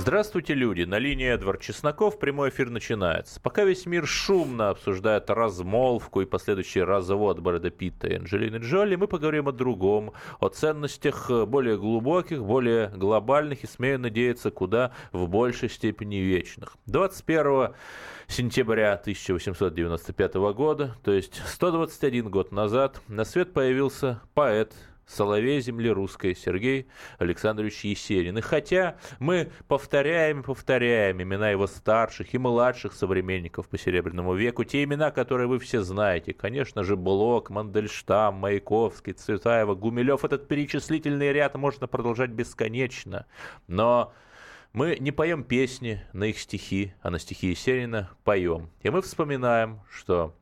[0.00, 0.84] Здравствуйте, люди!
[0.84, 2.18] На линии Эдвард Чесноков.
[2.18, 3.38] Прямой эфир начинается.
[3.38, 9.08] Пока весь мир шумно обсуждает размолвку и последующий развод Брэда Питта и Анджелины Джоли, мы
[9.08, 15.68] поговорим о другом, о ценностях более глубоких, более глобальных и, смею надеяться, куда в большей
[15.68, 16.78] степени вечных.
[16.86, 17.74] 21
[18.26, 24.72] сентября 1895 года, то есть 121 год назад, на свет появился поэт,
[25.10, 26.86] Соловей земли русской Сергей
[27.18, 28.38] Александрович Есенин.
[28.38, 34.64] И хотя мы повторяем и повторяем имена его старших и младших современников по Серебряному веку,
[34.64, 41.32] те имена, которые вы все знаете, конечно же, Блок, Мандельштам, Маяковский, Цветаева, Гумилев, этот перечислительный
[41.32, 43.26] ряд можно продолжать бесконечно,
[43.66, 44.12] но
[44.72, 48.70] мы не поем песни на их стихи, а на стихи Есенина поем.
[48.82, 50.36] И мы вспоминаем, что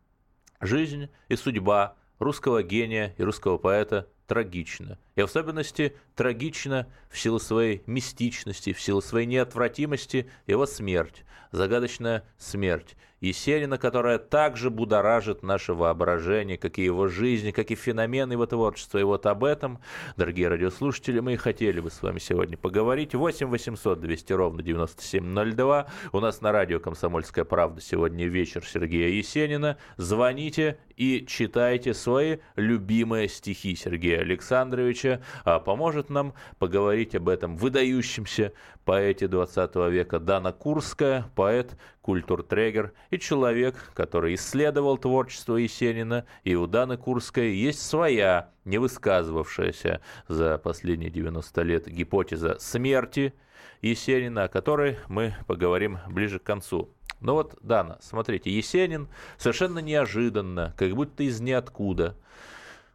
[0.60, 4.98] жизнь и судьба русского гения и русского поэта трагично.
[5.16, 12.22] И в особенности трагично в силу своей мистичности, в силу своей неотвратимости его смерть, загадочная
[12.36, 12.94] смерть.
[13.20, 18.98] Есенина, которая также будоражит наше воображение, как и его жизнь, как и феномен его творчества.
[18.98, 19.80] И вот об этом,
[20.16, 23.14] дорогие радиослушатели, мы и хотели бы с вами сегодня поговорить.
[23.14, 25.86] 8 800 200 ровно 9702.
[26.12, 29.78] У нас на радио «Комсомольская правда» сегодня вечер Сергея Есенина.
[29.96, 35.22] Звоните и читайте свои любимые стихи Сергея Александровича.
[35.44, 38.52] А поможет нам поговорить об этом выдающемся
[38.84, 41.76] поэте 20 века Дана Курская, поэт,
[42.08, 50.00] культуртрегер и человек, который исследовал творчество Есенина, и у Даны Курской есть своя, не высказывавшаяся
[50.26, 53.34] за последние 90 лет гипотеза смерти
[53.82, 56.88] Есенина, о которой мы поговорим ближе к концу.
[57.20, 62.16] Но вот, Дана, смотрите, Есенин совершенно неожиданно, как будто из ниоткуда,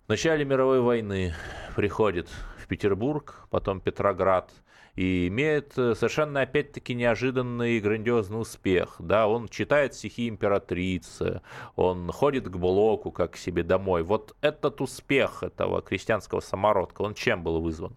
[0.08, 1.36] в начале мировой войны
[1.76, 4.50] приходит в Петербург, потом Петроград–
[4.96, 8.96] и имеет э, совершенно, опять-таки, неожиданный и грандиозный успех.
[9.00, 11.42] Да, он читает стихи императрицы,
[11.76, 14.04] он ходит к Блоку как к себе домой.
[14.04, 17.96] Вот этот успех этого крестьянского самородка, он чем был вызван?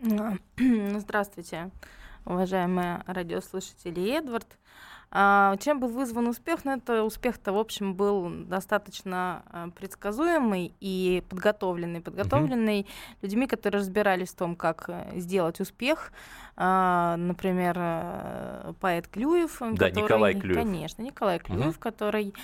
[0.58, 1.70] Здравствуйте,
[2.24, 4.58] уважаемые радиослушатели Эдвард.
[5.10, 6.64] А, чем был вызван успех?
[6.64, 12.00] Ну, это успех-то, в общем, был достаточно а, предсказуемый и подготовленный.
[12.00, 12.88] Подготовленный угу.
[13.22, 16.12] людьми, которые разбирались в том, как э, сделать успех.
[16.56, 19.58] А, например, э, поэт Клюев.
[19.60, 20.56] Да, который, Николай Клюев.
[20.56, 21.80] Конечно, Николай Клюев, угу.
[21.80, 22.34] который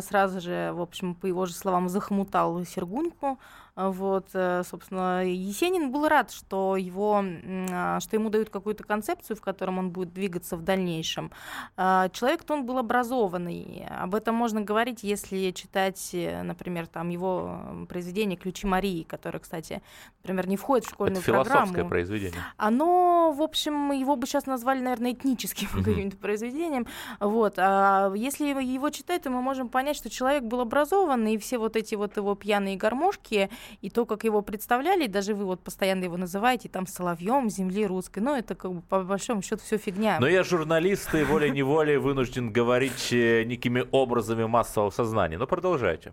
[0.00, 3.38] сразу же, в общем, по его же словам, захмутал Сергунку
[3.76, 7.22] вот, э, собственно, Есенин был рад, что, его,
[7.70, 11.30] а, что ему дают какую-то концепцию, в котором он будет двигаться в дальнейшем.
[11.76, 13.86] А, человек-то он был образованный.
[13.90, 19.82] Об этом можно говорить, если читать, э, например, там его произведение «Ключи Марии», которое, кстати,
[20.22, 21.66] например, не входит в школьную Это программу.
[21.66, 22.40] философское произведение.
[22.56, 25.84] Оно, в общем, его бы сейчас назвали, наверное, этническим mm-hmm.
[25.84, 26.86] каким-то произведением.
[27.20, 27.56] Вот.
[27.58, 31.76] А если его читать, то мы можем понять, что человек был образованный, и все вот
[31.76, 33.50] эти вот его пьяные гармошки
[33.80, 38.20] и то, как его представляли, даже вы вот постоянно его называете там соловьем земли русской,
[38.20, 40.18] ну это как бы по большому счету все фигня.
[40.20, 45.38] Но я журналист и волей-неволей вынужден говорить э, некими образами массового сознания.
[45.38, 46.10] Ну продолжайте.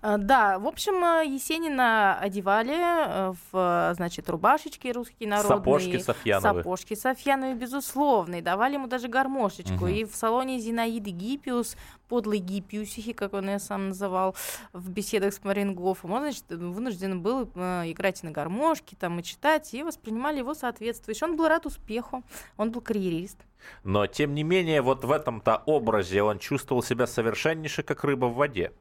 [0.00, 5.58] А, да, в общем, э, Есенина одевали э, в, значит, рубашечки русские народные.
[5.58, 6.58] Сапожки Софьяновы.
[6.60, 8.36] Сапожки Софьяновы, безусловно.
[8.36, 9.84] И давали ему даже гармошечку.
[9.84, 9.86] Угу.
[9.86, 11.76] И в салоне Зинаиды Гиппиус
[12.12, 14.36] подлый гипюсихи, как он ее сам называл,
[14.74, 16.12] в беседах с Марингофом.
[16.12, 21.24] Он, значит, вынужден был э, играть на гармошке там, и читать, и воспринимали его соответствующе.
[21.24, 22.22] Он был рад успеху,
[22.58, 23.38] он был карьерист.
[23.82, 28.34] Но, тем не менее, вот в этом-то образе он чувствовал себя совершеннейше, как рыба в
[28.34, 28.72] воде.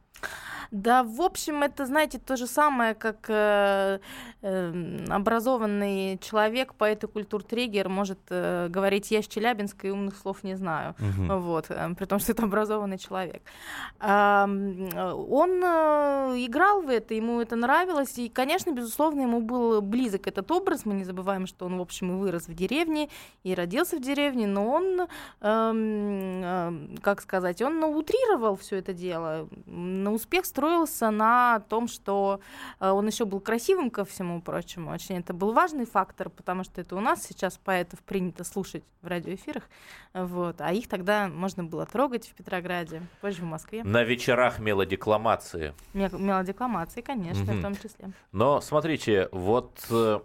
[0.71, 3.99] Да, в общем, это, знаете, то же самое, как э,
[4.41, 10.45] э, образованный человек, поэт и культуртрегер может э, говорить «я с Челябинска и умных слов
[10.45, 11.39] не знаю», угу.
[11.39, 13.41] вот, э, при том, что это образованный человек.
[13.99, 20.25] Э, он э, играл в это, ему это нравилось, и, конечно, безусловно, ему был близок
[20.25, 23.09] этот образ, мы не забываем, что он, в общем, и вырос в деревне,
[23.43, 25.07] и родился в деревне, но он, э,
[25.41, 32.39] э, как сказать, он утрировал все это дело, на успех строил строился на том, что
[32.79, 34.91] э, он еще был красивым ко всему прочему.
[34.91, 39.07] Очень это был важный фактор, потому что это у нас сейчас поэтов принято слушать в
[39.07, 39.63] радиоэфирах,
[40.13, 43.83] вот, а их тогда можно было трогать в Петрограде, позже в Москве.
[43.83, 45.73] На вечерах мелодекламации.
[45.93, 47.59] Мелодекламации, конечно, угу.
[47.59, 48.11] в том числе.
[48.31, 50.19] Но смотрите, вот э,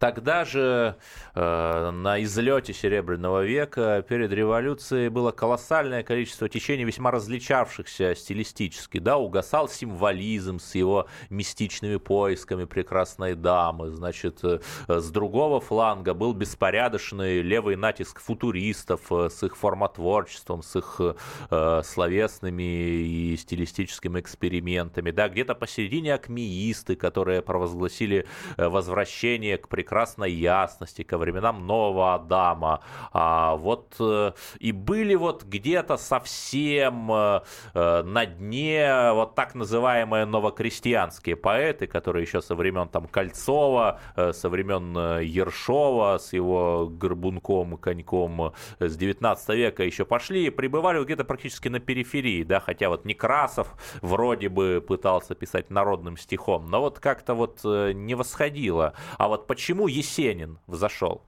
[0.00, 0.96] Тогда же
[1.34, 8.96] э, на излете Серебряного века перед революцией было колоссальное количество течений, весьма различавшихся стилистически.
[8.96, 13.90] Да, угасал символизм с его мистичными поисками прекрасной дамы.
[13.90, 20.76] Значит, э, с другого фланга был беспорядочный левый натиск футуристов э, с их формотворчеством, с
[20.76, 20.98] их
[21.50, 25.10] э, словесными и стилистическими экспериментами.
[25.10, 28.24] Да, где-то посередине акмеисты, которые провозгласили
[28.56, 29.89] э, возвращение к прекрасной
[30.26, 32.80] ясности, ко временам нового Адама.
[33.12, 37.40] А вот э, и были вот где-то совсем э,
[37.74, 44.48] э, на дне вот так называемые новокрестьянские поэты, которые еще со времен там Кольцова, со
[44.48, 51.68] времен Ершова с его горбунком, коньком с 19 века еще пошли и пребывали где-то практически
[51.68, 57.34] на периферии, да, хотя вот Некрасов вроде бы пытался писать народным стихом, но вот как-то
[57.34, 58.94] вот не восходило.
[59.18, 61.22] А вот почему почему Есенин взошел?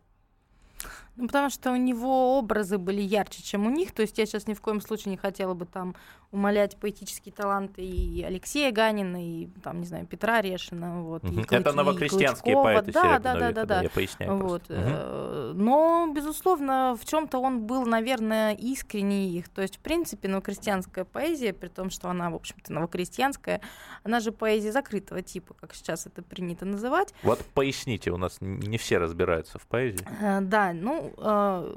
[1.17, 3.93] Ну, потому что у него образы были ярче, чем у них.
[3.93, 5.95] То есть я сейчас ни в коем случае не хотела бы там
[6.33, 11.03] умалять поэтические таланты и Алексея Ганина, и там, не знаю, Петра Решина.
[11.03, 11.33] Вот, угу.
[11.33, 11.75] и Это Клыч...
[11.75, 14.63] новокрестьянские и поэты да, да, да, да, да, я поясняю вот.
[14.69, 15.55] Угу.
[15.55, 19.49] Но, безусловно, в чем-то он был, наверное, искренний их.
[19.49, 23.61] То есть, в принципе, новокрестьянская поэзия, при том, что она, в общем-то, новокрестьянская,
[24.03, 27.15] она же поэзия закрытого типа, как сейчас это принято называть.
[27.23, 30.07] Вот поясните, у нас не все разбираются в поэзии.
[30.21, 31.75] Э, да, ну, Э,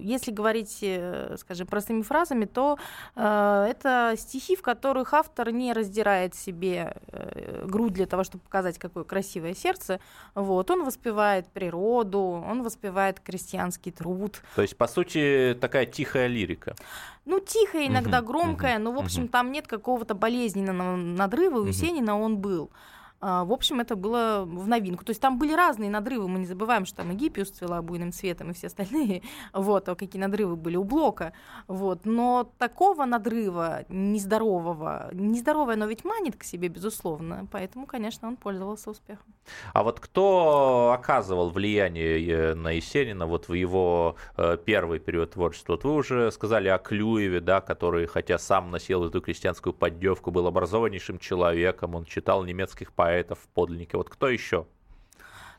[0.00, 2.78] если говорить, э, скажем, простыми фразами, то
[3.16, 6.96] э, это стихи, в которых автор не раздирает себе
[7.64, 10.00] грудь для того, чтобы показать, какое красивое сердце.
[10.34, 10.70] Вот.
[10.70, 14.42] Он воспевает природу, он воспевает крестьянский труд.
[14.56, 16.74] То есть, по сути, такая тихая лирика.
[17.24, 22.38] Ну, тихая, иногда громкая, но, в общем, там нет какого-то болезненного надрыва, у Есенина он
[22.38, 22.70] был.
[23.20, 25.04] А, в общем, это было в новинку.
[25.04, 28.12] То есть там были разные надрывы, мы не забываем, что там и Гиппиус цвела буйным
[28.12, 29.22] цветом, и все остальные,
[29.54, 31.32] вот, а какие надрывы были у Блока,
[31.66, 38.36] вот, но такого надрыва нездорового, нездоровое, но ведь манит к себе, безусловно, поэтому, конечно, он
[38.36, 39.24] пользовался успехом.
[39.72, 45.72] А вот кто оказывал влияние э, на Есенина вот в его э, первый период творчества?
[45.72, 50.46] Вот вы уже сказали о Клюеве, да, который, хотя сам носил эту крестьянскую поддевку, был
[50.46, 53.98] образованнейшим человеком, он читал немецких поэтов, поэтов в подлиннике.
[53.98, 54.66] Вот кто еще?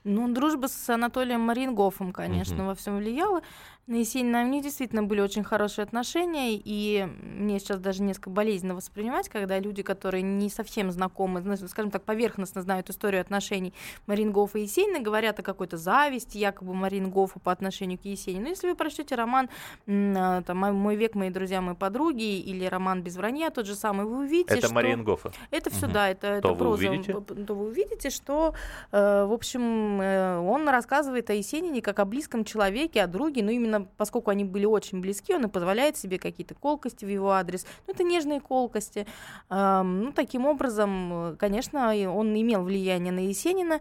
[0.03, 2.65] Ну, дружба с Анатолием Марингофом, конечно, угу.
[2.65, 3.42] во всем влияла
[3.87, 8.73] на Есенина у них действительно были очень хорошие отношения, и мне сейчас даже несколько болезненно
[8.73, 13.75] воспринимать, когда люди, которые не совсем знакомы, скажем так, поверхностно знают историю отношений
[14.07, 18.47] Марингофа и Есенина, говорят о какой-то зависти якобы Марингофа по отношению к Есенину.
[18.47, 19.49] Если вы прочтете роман
[19.87, 24.07] а, там, «Мой век, мои друзья, мои подруги» или роман «Без вранья», тот же самый,
[24.07, 24.75] вы увидите, Это что...
[24.75, 25.31] Марингофа?
[25.51, 25.93] Это все, угу.
[25.93, 26.81] да, это, это то проза.
[26.81, 27.13] Вы увидите?
[27.13, 28.55] То вы увидите, что,
[28.91, 33.51] э, в общем, э, он рассказывает о Есенине как о близком человеке, о друге, ну,
[33.51, 37.31] именно именно поскольку они были очень близки, он и позволяет себе какие-то колкости в его
[37.31, 37.66] адрес.
[37.88, 39.06] Ну, это нежные колкости.
[39.50, 43.80] Ну, таким образом, конечно, он имел влияние на Есенина.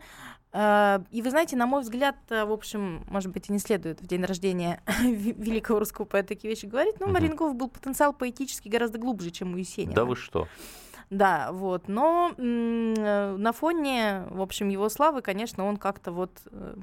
[0.57, 4.07] А, и вы знаете, на мой взгляд, в общем, может быть, и не следует в
[4.07, 9.33] день рождения великого русского поэта такие вещи говорить, но Марингов был потенциал поэтический гораздо глубже,
[9.33, 9.95] чем у Есенина.
[9.95, 10.47] Да вы что?
[11.11, 11.89] Да, вот.
[11.89, 16.75] Но э, на фоне, в общем, его славы, конечно, он как-то вот э,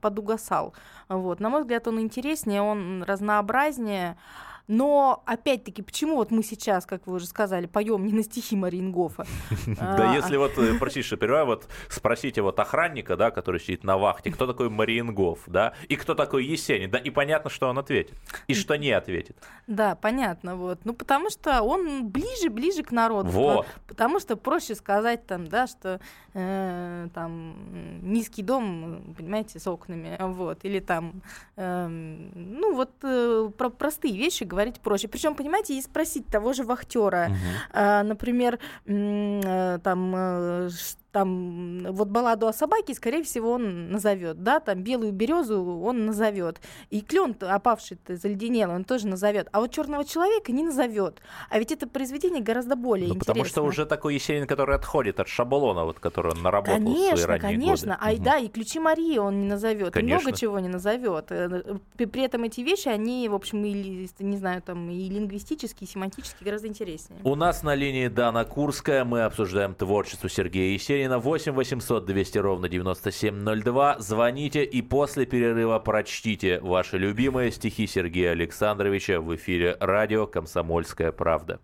[0.00, 0.74] подугасал.
[1.08, 1.40] Вот.
[1.40, 4.16] На мой взгляд, он интереснее, он разнообразнее.
[4.66, 9.26] Но, опять-таки, почему вот мы сейчас, как вы уже сказали, поем не на стихи Марингофа?
[9.66, 13.84] Да, а, если вот, э, простите, что перебиваю, вот спросите вот охранника, да, который сидит
[13.84, 17.78] на вахте, кто такой Марингоф, да, и кто такой Есенин, да, и понятно, что он
[17.78, 18.14] ответит,
[18.46, 19.36] и что не ответит.
[19.66, 20.80] Да, понятно, вот.
[20.84, 23.30] Ну, потому что он ближе-ближе к народу.
[23.30, 23.66] Вот.
[23.86, 26.00] Потому что проще сказать там, да, что
[26.34, 27.54] э, там
[28.02, 31.22] низкий дом, понимаете, с окнами, вот, или там,
[31.56, 35.08] э, ну, вот э, про простые вещи говорить проще.
[35.08, 37.36] Причем, понимаете, и спросить того же вахтера, угу.
[37.72, 40.70] э, например, э, там, э,
[41.14, 46.60] там вот балладу о собаке, скорее всего, он назовет, да, там белую березу он назовет.
[46.90, 49.48] И клен опавший заледенелый он тоже назовет.
[49.52, 51.22] А вот черного человека не назовет.
[51.50, 53.34] А ведь это произведение гораздо более ну, интересное.
[53.34, 57.20] Потому что уже такой Есенин, который отходит от шаблона, вот, который он наработал конечно, в
[57.20, 57.98] свои ранние Конечно, конечно.
[58.00, 59.96] А, да, и ключи Марии он не назовет.
[59.96, 61.26] И много чего не назовет.
[61.30, 65.86] Э, при этом эти вещи, они, в общем, и, не знаю, там и лингвистически, и
[65.86, 67.20] семантически гораздо интереснее.
[67.22, 69.04] У нас на линии Дана Курская.
[69.04, 73.96] Мы обсуждаем творчество Сергея Есенина комментарии на 8 800 200 ровно 9702.
[73.98, 81.60] Звоните и после перерыва прочтите ваши любимые стихи Сергея Александровича в эфире радио «Комсомольская правда».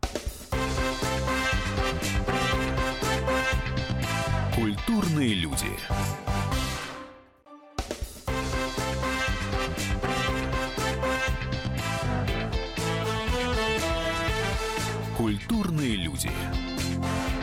[4.55, 5.67] Культурные люди.
[15.17, 16.31] Культурные люди.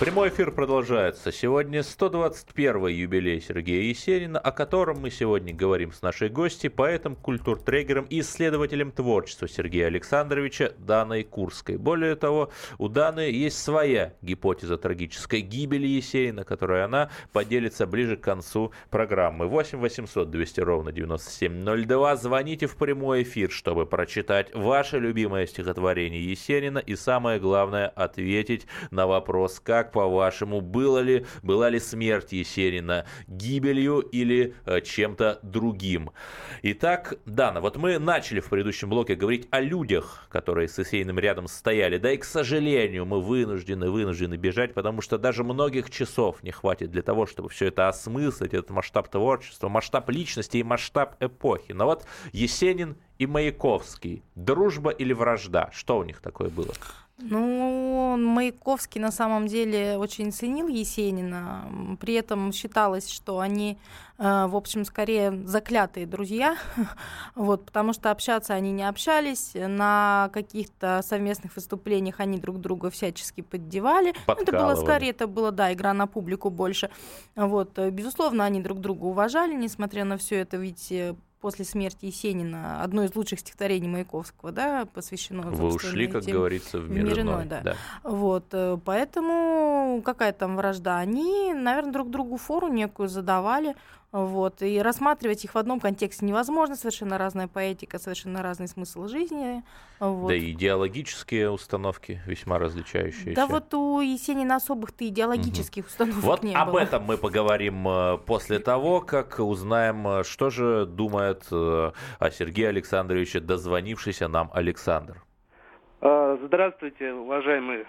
[0.00, 1.30] Прямой эфир продолжается.
[1.30, 8.06] Сегодня 121-й юбилей Сергея Есенина, о котором мы сегодня говорим с нашей гостью, поэтом, культуртрегером
[8.06, 11.76] и исследователем творчества Сергея Александровича Даной Курской.
[11.76, 18.22] Более того, у Даны есть своя гипотеза трагической гибели Есенина, которой она поделится ближе к
[18.22, 19.48] концу программы.
[19.48, 22.16] 8 800 200 ровно 9702.
[22.16, 29.06] Звоните в прямой эфир, чтобы прочитать ваше любимое стихотворение Есенина и, самое главное, ответить на
[29.06, 36.10] вопрос, как по-вашему, было ли, была ли смерть Есенина гибелью или э, чем-то другим?
[36.62, 41.48] Итак, Дана, вот мы начали в предыдущем блоке говорить о людях, которые с Есениным рядом
[41.48, 41.98] стояли.
[41.98, 46.90] Да и, к сожалению, мы вынуждены, вынуждены бежать, потому что даже многих часов не хватит
[46.90, 51.72] для того, чтобы все это осмыслить, этот масштаб творчества, масштаб личности и масштаб эпохи.
[51.72, 54.22] Но вот Есенин и Маяковский.
[54.34, 55.70] Дружба или вражда?
[55.72, 56.72] Что у них такое было?
[57.22, 61.96] Ну, Маяковский на самом деле очень ценил Есенина.
[62.00, 63.78] При этом считалось, что они,
[64.18, 66.56] э, в общем, скорее заклятые друзья,
[67.34, 73.42] вот, потому что общаться они не общались, на каких-то совместных выступлениях они друг друга всячески
[73.42, 74.14] поддевали.
[74.26, 76.90] Ну, это было скорее, это было, да, игра на публику больше.
[77.36, 82.82] Вот, безусловно, они друг друга уважали, несмотря на все это, ведь э, после смерти Есенина,
[82.82, 85.42] одно из лучших стихотворений Маяковского, да, посвящено...
[85.42, 87.44] Вы ушли, как говорится, в мир, мир иной.
[87.46, 87.60] Да.
[87.62, 87.76] да.
[88.04, 90.98] Вот, э, поэтому какая там вражда?
[90.98, 93.74] Они, наверное, друг другу фору некую задавали,
[94.12, 99.62] вот, и рассматривать их в одном контексте невозможно, совершенно разная поэтика, совершенно разный смысл жизни.
[100.00, 100.28] Вот.
[100.28, 103.34] Да и идеологические установки весьма различающиеся.
[103.36, 105.88] Да вот у Есенина особых-то идеологических угу.
[105.88, 106.80] установок вот не об было.
[106.80, 112.70] этом мы поговорим э, после того, как узнаем, э, что же думает э, о Сергее
[112.70, 115.22] Александровиче дозвонившийся нам Александр.
[116.02, 117.84] Здравствуйте, уважаемые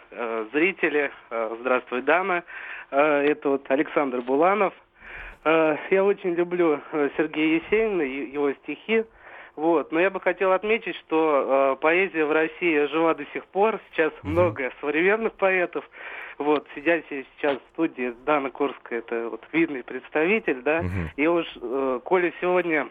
[0.51, 1.11] зрители.
[1.61, 2.43] Здравствуй, Дана.
[2.89, 4.73] Это вот Александр Буланов–
[5.43, 9.05] я очень люблю э, Сергея Есенина, его стихи.
[9.55, 9.91] Вот.
[9.91, 13.79] Но я бы хотел отметить, что э, поэзия в России жива до сих пор.
[13.91, 14.27] Сейчас mm-hmm.
[14.27, 15.87] много современных поэтов.
[16.37, 20.79] Вот, сидящий сейчас в студии Дана Курская, это вот видный представитель, да.
[20.79, 21.09] Mm-hmm.
[21.17, 22.87] И уж, э, коли сегодня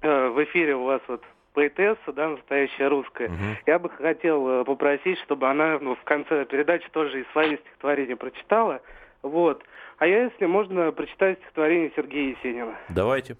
[0.00, 1.22] э, в эфире у вас вот
[1.54, 3.56] поэтесса, да, настоящая русская, mm-hmm.
[3.66, 8.16] я бы хотел э, попросить, чтобы она ну, в конце передачи тоже и свои стихотворения
[8.16, 8.80] прочитала.
[9.22, 9.64] Вот.
[9.98, 12.76] А я, если можно, прочитаю стихотворение Сергея Есенина.
[12.88, 13.36] Давайте.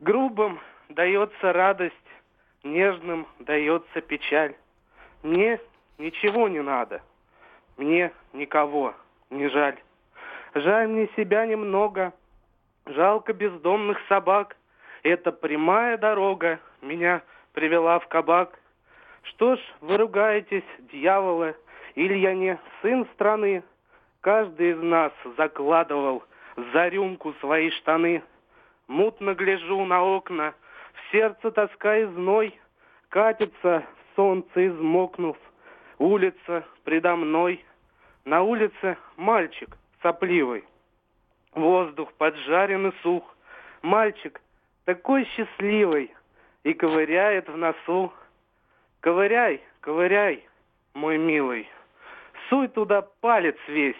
[0.00, 1.94] Грубым дается радость,
[2.62, 4.54] нежным дается печаль.
[5.22, 5.60] Мне
[5.98, 7.02] ничего не надо,
[7.76, 8.94] мне никого
[9.30, 9.78] не жаль.
[10.54, 12.12] Жаль мне себя немного,
[12.86, 14.56] жалко бездомных собак.
[15.02, 18.58] Эта прямая дорога меня привела в кабак.
[19.22, 21.54] Что ж, вы ругаетесь, дьяволы,
[21.94, 23.62] или я не сын страны,
[24.20, 26.22] Каждый из нас закладывал
[26.72, 28.22] за рюмку свои штаны.
[28.86, 30.52] Мутно гляжу на окна,
[30.92, 32.58] в сердце тоска и зной.
[33.08, 33.84] Катится
[34.14, 35.36] солнце измокнув,
[35.98, 37.64] улица предо мной.
[38.24, 40.64] На улице мальчик сопливый,
[41.52, 43.24] воздух поджарен и сух.
[43.80, 44.40] Мальчик
[44.84, 46.14] такой счастливый
[46.62, 48.12] и ковыряет в носу.
[49.00, 50.46] Ковыряй, ковыряй,
[50.92, 51.66] мой милый,
[52.50, 53.96] суй туда палец весь,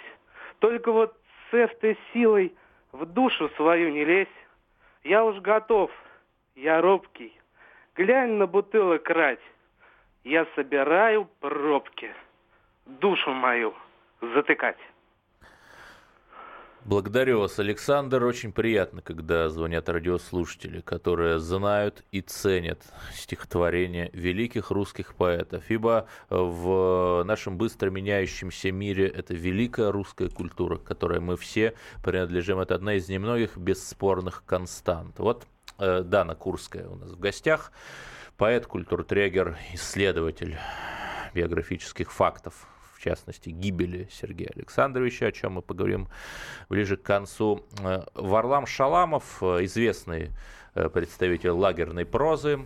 [0.59, 1.17] только вот
[1.51, 2.55] с этой силой
[2.93, 4.29] в душу свою не лезь.
[5.05, 5.91] Я уж готов,
[6.57, 7.33] я робкий.
[7.95, 9.41] Глянь на бутылок рать.
[10.25, 12.15] Я собираю пробки.
[12.85, 13.75] Душу мою
[14.21, 14.77] затыкать.
[16.87, 18.25] Благодарю вас, Александр.
[18.25, 22.83] Очень приятно, когда звонят радиослушатели, которые знают и ценят
[23.15, 25.63] стихотворения великих русских поэтов.
[25.69, 32.59] Ибо в нашем быстро меняющемся мире это великая русская культура, к которой мы все принадлежим.
[32.61, 35.19] Это одна из немногих бесспорных констант.
[35.19, 35.47] Вот
[35.79, 37.73] э, Дана Курская у нас в гостях.
[38.39, 40.59] Поэт, культуртрегер, исследователь
[41.35, 42.67] биографических фактов
[43.01, 46.09] в частности, гибели Сергея Александровича, о чем мы поговорим
[46.69, 47.65] ближе к концу.
[47.83, 50.31] Э, Варлам Шаламов, э, известный
[50.75, 52.61] э, представитель лагерной прозы,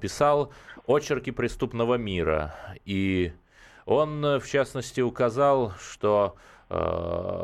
[0.00, 0.54] писал
[0.86, 2.54] очерки преступного мира.
[2.86, 3.34] И
[3.84, 6.34] он, в частности, указал, что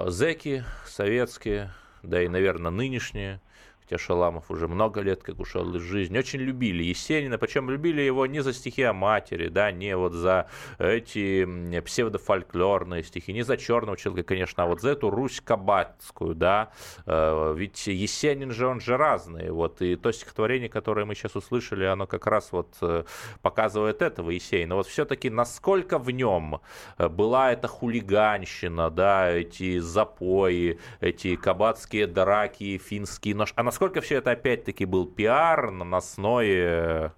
[0.08, 3.42] зеки советские, да и, наверное, нынешние,
[3.86, 8.26] хотя Шаламов уже много лет как ушел из жизни, очень любили Есенина, причем любили его
[8.26, 13.96] не за стихи о матери, да, не вот за эти псевдофольклорные стихи, не за черного
[13.96, 16.70] человека, конечно, а вот за эту Русь кабацкую, да,
[17.06, 21.84] э, ведь Есенин же, он же разный, вот, и то стихотворение, которое мы сейчас услышали,
[21.84, 23.04] оно как раз вот э,
[23.40, 26.60] показывает этого Есенина, вот все-таки насколько в нем
[26.98, 34.16] э, была эта хулиганщина, да, эти запои, эти кабацкие драки, финские нож, а насколько все
[34.16, 37.10] это опять-таки был пиар, наносной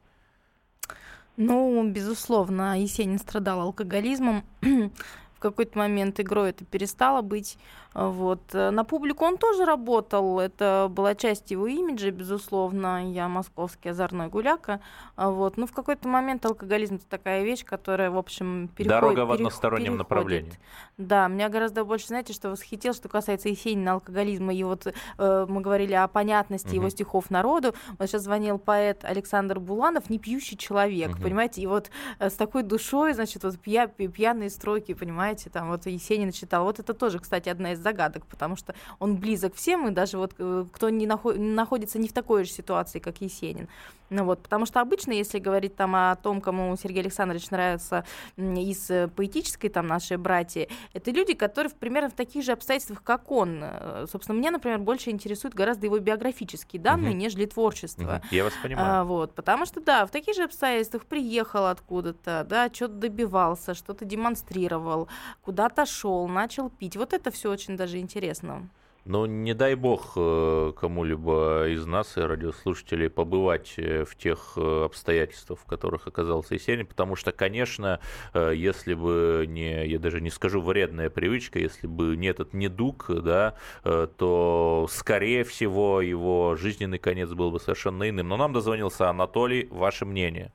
[1.36, 4.42] ну, безусловно, Есенин страдал алкоголизмом.
[4.60, 7.58] В какой-то момент игрой это перестало быть.
[7.98, 8.54] Вот.
[8.54, 14.28] Э, на публику он тоже работал, это была часть его имиджа, безусловно, я московский озорной
[14.28, 14.80] гуляка.
[15.16, 15.56] Вот.
[15.56, 19.00] Но в какой-то момент алкоголизм это такая вещь, которая, в общем, переходит.
[19.00, 19.98] Дорога в одностороннем переходит.
[19.98, 20.52] направлении.
[20.96, 25.60] Да, меня гораздо больше, знаете, что восхитил, что касается Есенина, алкоголизма, и вот э, мы
[25.60, 26.76] говорили о понятности угу.
[26.76, 27.74] его стихов народу.
[27.98, 31.22] Вот сейчас звонил поэт Александр Буланов, не пьющий человек, угу.
[31.22, 31.90] понимаете, и вот
[32.20, 36.62] э, с такой душой, значит, вот пья, пьяные строки, понимаете, там вот Есенин читал.
[36.62, 40.32] Вот это тоже, кстати, одна из загадок, потому что он близок всем, и даже вот
[40.38, 43.68] э, кто не нахо- находится не в такой же ситуации, как Есенин.
[44.10, 48.04] Ну вот, потому что обычно, если говорить там о том, кому Сергей Александрович нравится
[48.36, 53.30] из э, поэтической там нашей братья, это люди, которые примерно в таких же обстоятельствах, как
[53.30, 53.60] он.
[53.62, 57.18] Э, собственно, меня, например, больше интересуют гораздо его биографические данные, угу.
[57.18, 58.22] нежели творчество.
[58.24, 58.34] Угу.
[58.34, 59.00] Я вас понимаю.
[59.00, 64.04] А, вот, потому что, да, в таких же обстоятельствах приехал откуда-то, да, что-то добивался, что-то
[64.04, 65.08] демонстрировал,
[65.42, 66.96] куда-то шел, начал пить.
[66.96, 68.68] Вот это все очень даже интересно.
[69.04, 74.84] Но не дай бог э, кому-либо из нас и радиослушателей побывать э, в тех э,
[74.84, 78.00] обстоятельствах, в которых оказался Есенин, потому что, конечно,
[78.34, 83.54] если бы не, я даже не скажу вредная привычка, если бы не этот недуг, да,
[83.82, 88.28] то, скорее всего, его жизненный конец был бы совершенно иным.
[88.28, 89.68] Но нам дозвонился Анатолий.
[89.70, 90.52] Ваше мнение?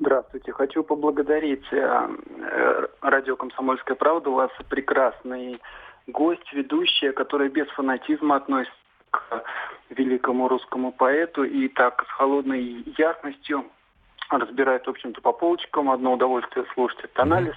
[0.00, 0.52] Здравствуйте.
[0.52, 1.64] Хочу поблагодарить
[3.00, 4.30] радио «Комсомольская правда».
[4.30, 5.60] У вас прекрасный
[6.06, 8.76] гость, ведущая, которая без фанатизма относится
[9.10, 9.44] к
[9.90, 13.64] великому русскому поэту и так с холодной ясностью
[14.30, 15.90] разбирает, в общем-то, по полочкам.
[15.90, 17.54] Одно удовольствие слушать этот анализ.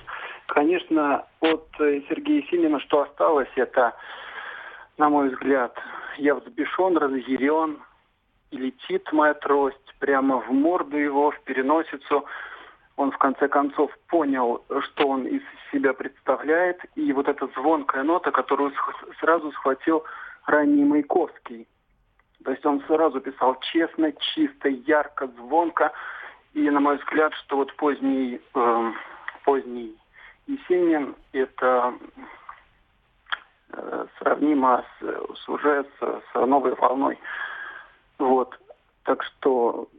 [0.47, 3.95] Конечно, от Сергея Синина что осталось, это,
[4.97, 5.77] на мой взгляд,
[6.17, 7.79] я взбешен, разъярен,
[8.51, 12.25] и летит моя трость прямо в морду его, в переносицу
[12.97, 18.31] он в конце концов понял, что он из себя представляет, и вот эта звонкая нота,
[18.31, 18.71] которую
[19.19, 20.03] сразу схватил
[20.45, 21.67] ранний Маяковский.
[22.43, 25.91] То есть он сразу писал честно, чисто, ярко, звонко,
[26.53, 28.91] и на мой взгляд, что вот поздний, э,
[29.43, 29.97] поздний
[30.47, 31.93] Есенин это
[33.73, 37.19] э, сравнимо с, с уже с, с новой волной.
[38.19, 38.57] Вот.
[39.03, 39.89] Так что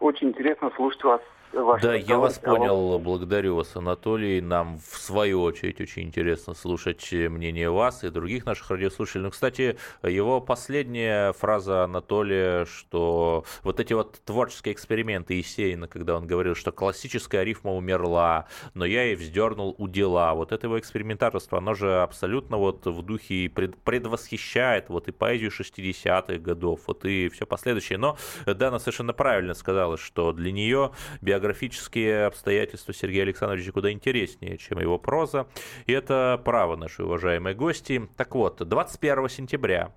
[0.00, 1.20] очень интересно слушать вас
[1.52, 2.98] ваш Да, я вас понял.
[2.98, 4.40] Благодарю вас, Анатолий.
[4.40, 9.24] Нам, в свою очередь, очень интересно слушать мнение вас и других наших радиослушателей.
[9.24, 16.26] Ну, кстати, его последняя фраза Анатолия, что вот эти вот творческие эксперименты Есенина, когда он
[16.26, 20.34] говорил, что классическая рифма умерла, но я ей вздернул у дела.
[20.34, 26.38] Вот это его экспериментаторство, оно же абсолютно вот в духе предвосхищает вот и поэзию 60-х
[26.38, 27.98] годов, вот и все последующее.
[27.98, 34.58] Но Дана совершенно правильно сказала, что для нее биография биографические обстоятельства Сергея Александровича куда интереснее,
[34.58, 35.46] чем его проза.
[35.86, 38.08] И это право нашей уважаемой гости.
[38.16, 39.92] Так вот, 21 сентября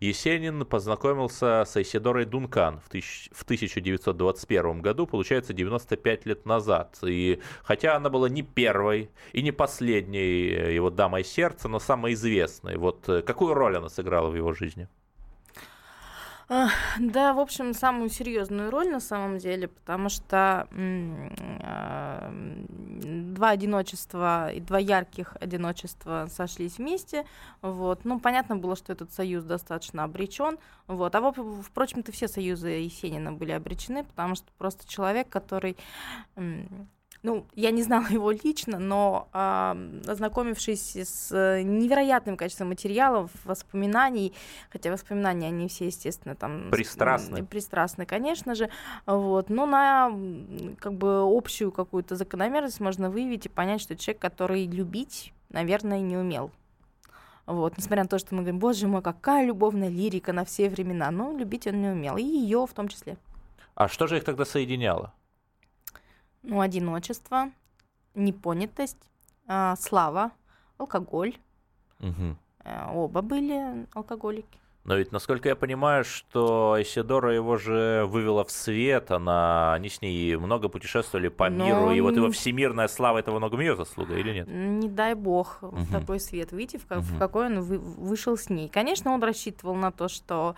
[0.00, 6.98] Есенин познакомился с Айсидорой Дункан в 1921 году, получается 95 лет назад.
[7.06, 12.76] И хотя она была не первой и не последней его дамой сердца, но самой известной.
[12.76, 14.88] Вот э, какую роль она сыграла в его жизни?
[16.50, 20.66] Да, в общем, самую серьезную роль на самом деле, потому что
[21.62, 27.24] а, два одиночества и два ярких одиночества сошлись вместе.
[27.62, 28.04] Вот.
[28.04, 30.58] Ну, понятно было, что этот союз достаточно обречен.
[30.88, 31.14] Вот.
[31.14, 35.76] А, впрочем-то, все союзы Есенина были обречены, потому что просто человек, который
[37.22, 41.30] ну, я не знала его лично, но э, ознакомившись с
[41.62, 44.32] невероятным количеством материалов, воспоминаний,
[44.70, 46.70] хотя воспоминания, они все, естественно, там...
[46.70, 47.44] Пристрастны.
[47.44, 48.70] Пристрастны, конечно же,
[49.06, 50.10] вот, но на
[50.78, 56.16] как бы общую какую-то закономерность можно выявить и понять, что человек, который любить, наверное, не
[56.16, 56.50] умел.
[57.46, 61.10] Вот, несмотря на то, что мы говорим, боже мой, какая любовная лирика на все времена,
[61.10, 63.16] но любить он не умел, и ее в том числе.
[63.74, 65.12] А что же их тогда соединяло?
[66.42, 67.50] Ну, одиночество,
[68.14, 69.10] непонятость,
[69.46, 70.32] э, слава,
[70.78, 71.36] алкоголь.
[72.00, 72.36] Угу.
[72.92, 74.58] Оба были алкоголики.
[74.90, 80.02] Но ведь, насколько я понимаю, что Исидора его же вывела в свет, она, они с
[80.02, 81.64] ней много путешествовали по Но...
[81.64, 84.48] миру, и вот его всемирная слава, это во многом ее заслуга или нет?
[84.48, 85.76] Не дай бог угу.
[85.76, 87.02] в такой свет выйти, в, угу.
[87.02, 88.68] в какой он вы, вышел с ней.
[88.68, 90.56] Конечно, он рассчитывал на то, что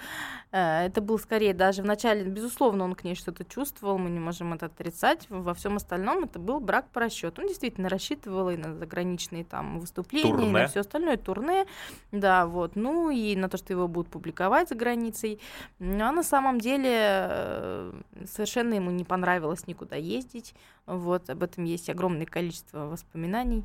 [0.51, 4.19] э, это был скорее даже в начале, безусловно, он к ней что-то чувствовал, мы не
[4.19, 5.27] можем это отрицать.
[5.29, 7.43] Во всем остальном это был брак по расчету.
[7.43, 10.49] Он действительно рассчитывал и на заграничные там выступления, турне.
[10.49, 11.67] и на все остальное турне,
[12.13, 12.77] да, вот.
[12.77, 15.41] Ну и на то, что его будут публиковать за границей.
[15.81, 17.93] А на самом деле э,
[18.27, 20.55] совершенно ему не понравилось никуда ездить.
[20.87, 23.65] Вот, об этом есть огромное количество воспоминаний.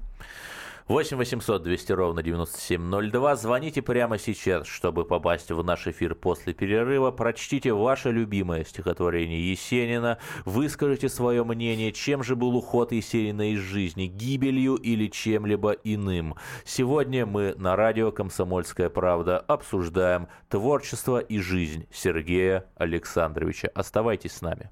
[0.88, 3.36] 8 800 200 ровно 9702.
[3.36, 7.12] Звоните прямо сейчас, чтобы попасть в наш эфир после перерыва.
[7.12, 10.18] Прочтите ваше любимое стихотворение Есенина.
[10.46, 16.36] Выскажите свое мнение, чем же был уход Есенина из жизни, гибелью или чем-либо иным.
[16.64, 23.70] Сегодня мы на радио «Комсомольская правда» обсуждаем творчество и жизнь Сергея Александровича.
[23.76, 24.72] Оставайтесь с нами.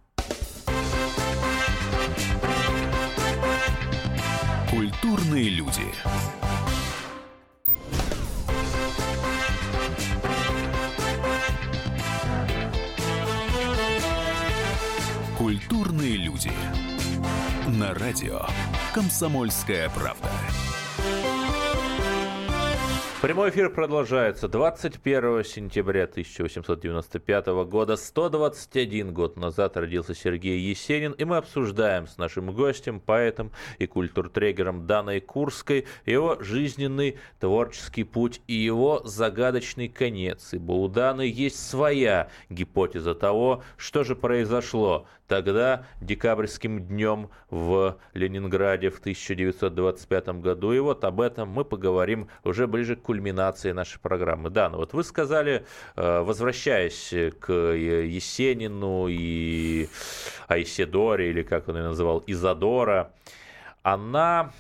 [5.36, 5.82] Культурные люди.
[15.38, 16.52] Культурные люди.
[17.68, 18.44] На радио
[18.94, 20.30] «Комсомольская правда».
[23.26, 24.48] Прямой эфир продолжается.
[24.48, 32.54] 21 сентября 1895 года, 121 год назад родился Сергей Есенин, и мы обсуждаем с нашим
[32.54, 40.74] гостем, поэтом и культуртрегером Даной Курской его жизненный творческий путь и его загадочный конец, ибо
[40.74, 49.00] у Даны есть своя гипотеза того, что же произошло тогда, декабрьским днем в Ленинграде в
[49.00, 50.74] 1925 году.
[50.74, 54.50] И вот об этом мы поговорим уже ближе к кульминации нашей программы.
[54.50, 59.88] Да, ну вот вы сказали, э, возвращаясь к Есенину и
[60.48, 63.12] Айседоре, или как он ее называл, Изадора,
[63.84, 64.52] она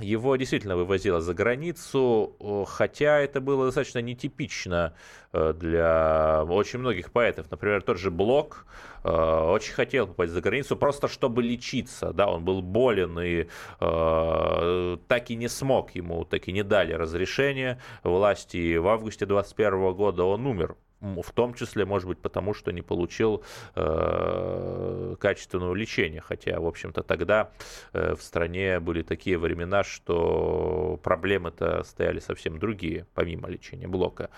[0.00, 4.94] его действительно вывозила за границу, хотя это было достаточно нетипично
[5.32, 7.50] э, для очень многих поэтов.
[7.50, 8.66] Например, тот же Блок
[9.04, 12.12] э, очень хотел попасть за границу, просто чтобы лечиться.
[12.12, 13.46] Да, он был болен и
[13.80, 18.76] э, так и не смог ему, так и не дали разрешения власти.
[18.76, 23.42] В августе 21 года он умер в том числе, может быть, потому что не получил
[23.74, 26.20] э, качественного лечения.
[26.20, 27.50] Хотя, в общем-то, тогда
[27.92, 34.30] э, в стране были такие времена, что проблемы-то стояли совсем другие, помимо лечения блока.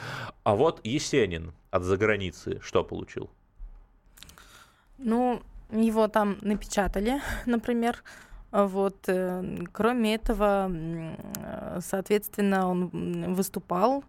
[0.42, 3.30] А вот Есенин от заграницы что получил?
[4.98, 8.02] Ну, его там напечатали, например.
[8.50, 8.96] Вот.
[9.06, 10.72] Э, кроме этого,
[11.80, 14.02] соответственно, он выступал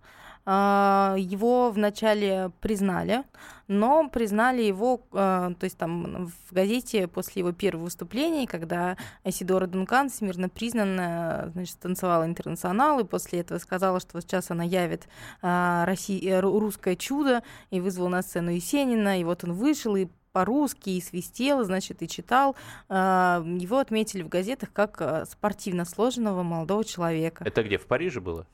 [0.49, 3.23] его вначале признали,
[3.69, 9.67] но признали его, а, то есть там в газете после его первого выступления, когда Асидора
[9.67, 15.07] Дункан всемирно признанная, значит, танцевала интернационал, и после этого сказала, что сейчас она явит
[15.43, 20.07] а, Россия, э, русское чудо, и вызвала на сцену Есенина, и вот он вышел, и
[20.31, 22.55] по-русски и свистел, значит, и читал.
[22.87, 27.43] Его отметили в газетах как спортивно сложенного молодого человека.
[27.47, 28.45] Это где, в Париже было?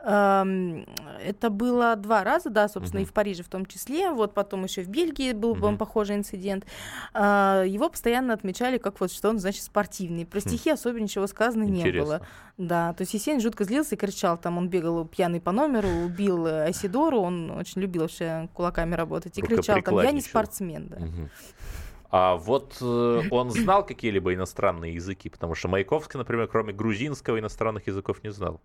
[0.00, 3.04] Это было два раза, да, собственно, uh-huh.
[3.04, 4.10] и в Париже в том числе.
[4.10, 5.76] Вот потом еще в Бельгии был uh-huh.
[5.76, 6.66] похожий инцидент.
[7.12, 10.24] А, его постоянно отмечали как вот, что он, значит, спортивный.
[10.24, 10.48] Про хм.
[10.48, 10.74] стихи uh-huh.
[10.74, 11.86] особо ничего сказано Интересно.
[11.86, 12.20] не было.
[12.58, 16.46] Да, то есть Есенин жутко злился и кричал, там он бегал пьяный по номеру, убил
[16.46, 20.96] Асидору, он очень любил вообще кулаками работать, и кричал там, я не спортсмен, да.
[20.96, 21.28] Uh-huh.
[22.10, 27.86] А вот э, он знал какие-либо иностранные языки, потому что Маяковский, например, кроме грузинского иностранных
[27.86, 28.60] языков не знал.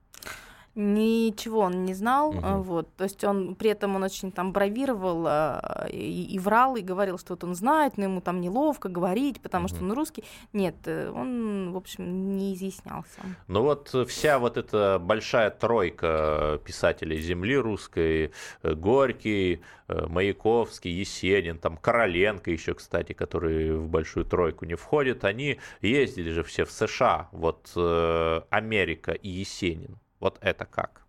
[0.76, 2.62] Ничего он не знал, угу.
[2.64, 6.82] вот, то есть он при этом он очень там бравировал а, и, и врал и
[6.82, 9.76] говорил, что вот он знает, но ему там неловко говорить, потому угу.
[9.76, 10.24] что он русский.
[10.52, 13.22] Нет, э, он в общем не изъяснялся.
[13.48, 18.32] Ну вот вся вот эта большая тройка писателей земли русской,
[18.64, 25.60] э, Горький, Маяковский, Есенин, там Короленко еще, кстати, который в большую тройку не входит, они
[25.82, 27.70] ездили же все в США, вот
[28.50, 30.00] Америка и Есенин.
[30.24, 31.03] Вот это как?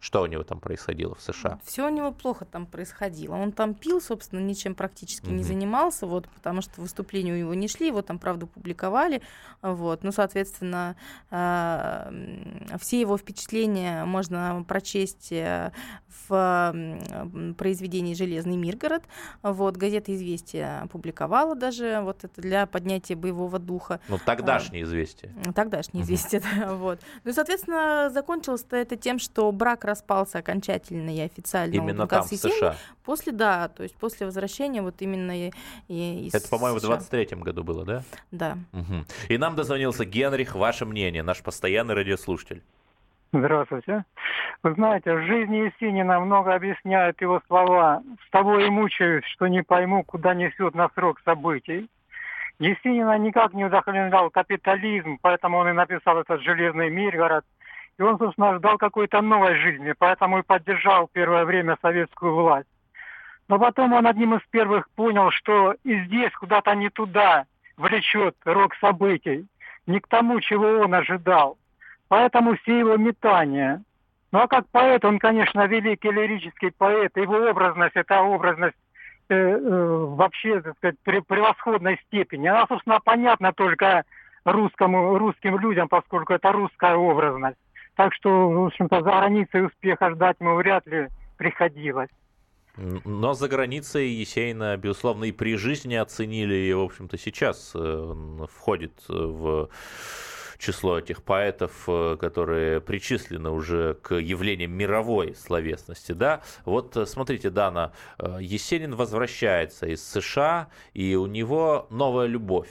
[0.00, 1.58] Что у него там происходило в США?
[1.64, 3.34] Все у него плохо там происходило.
[3.34, 5.32] Он там пил, собственно, ничем практически mm-hmm.
[5.32, 9.22] не занимался, вот, потому что выступления у него не шли, его там, правда, публиковали.
[9.60, 10.94] Вот, ну, соответственно,
[11.30, 15.72] э, все его впечатления можно прочесть э,
[16.28, 16.74] в
[17.56, 19.02] произведении «Железный Миргород».
[19.42, 24.00] Вот, газета «Известия» публиковала даже вот это для поднятия боевого духа.
[24.08, 25.34] Ну, тогдашнее «Известие».
[25.56, 27.00] Тогдашнее «Известие», да, вот.
[27.24, 31.74] Ну, и, соответственно, закончилось это тем, что брак распался окончательно и официально.
[31.74, 32.76] Именно там, в США?
[33.04, 35.50] После, да, то есть после возвращения вот именно и,
[35.88, 38.02] и, из Это, по-моему, в 23-м году было, да?
[38.30, 38.58] Да.
[38.72, 39.04] Угу.
[39.28, 42.62] И нам дозвонился Генрих, ваше мнение, наш постоянный радиослушатель.
[43.32, 44.04] Здравствуйте.
[44.62, 48.02] Вы знаете, в жизни Есенина много объясняют его слова.
[48.26, 51.88] С того и мучаюсь, что не пойму, куда несет на срок событий.
[52.58, 57.44] Есенина никак не вдохновлял капитализм, поэтому он и написал этот «Железный Миргород».
[57.98, 62.68] И он, собственно, ждал какой-то новой жизни, поэтому и поддержал первое время советскую власть.
[63.48, 68.74] Но потом он одним из первых понял, что и здесь куда-то не туда влечет рок
[68.76, 69.46] событий,
[69.86, 71.58] не к тому, чего он ожидал.
[72.08, 73.82] Поэтому все его метания.
[74.30, 77.16] Ну а как поэт, он, конечно, великий лирический поэт.
[77.16, 78.76] Его образность, это образность
[79.28, 82.46] э, э, вообще, так сказать, превосходной степени.
[82.46, 84.04] Она, собственно, понятна только
[84.44, 87.58] русскому, русским людям, поскольку это русская образность.
[87.98, 92.10] Так что, в общем-то, за границей успеха ждать ему вряд ли приходилось.
[92.76, 98.14] Но за границей Есенина, безусловно, и при жизни оценили, и, в общем-то, сейчас э,
[98.52, 99.68] входит в
[100.58, 106.12] число этих поэтов, э, которые причислены уже к явлениям мировой словесности.
[106.12, 106.42] Да?
[106.64, 112.68] Вот э, смотрите, Дана, э, Есенин возвращается из США, и у него новая любовь.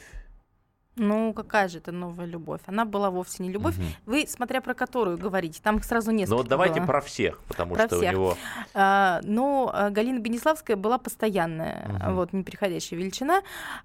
[0.98, 2.62] Ну, какая же это новая любовь?
[2.66, 3.78] Она была вовсе не любовь.
[3.78, 3.86] Угу.
[4.06, 6.32] Вы, смотря про которую говорите, там сразу несколько.
[6.32, 6.88] Ну, вот давайте было.
[6.88, 8.10] про всех, потому про что всех.
[8.10, 8.38] у него.
[8.74, 12.16] А, ну, Галина Бенеславская была постоянная, угу.
[12.16, 13.42] вот, неприходящая величина.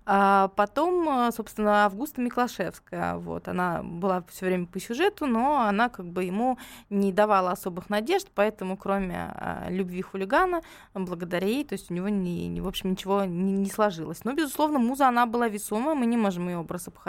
[0.07, 3.17] А потом, собственно, Августа Миклашевская.
[3.17, 6.59] Вот, она была все время по сюжету, но она как бы ему
[6.91, 10.63] не давала особых надежд, поэтому, кроме а, любви хулигана,
[10.95, 14.25] благодаря ей, то есть у него, не, не, в общем, ничего не, не сложилось.
[14.25, 17.02] Но, безусловно, муза, она была весомая, мы не можем ее образ обходить,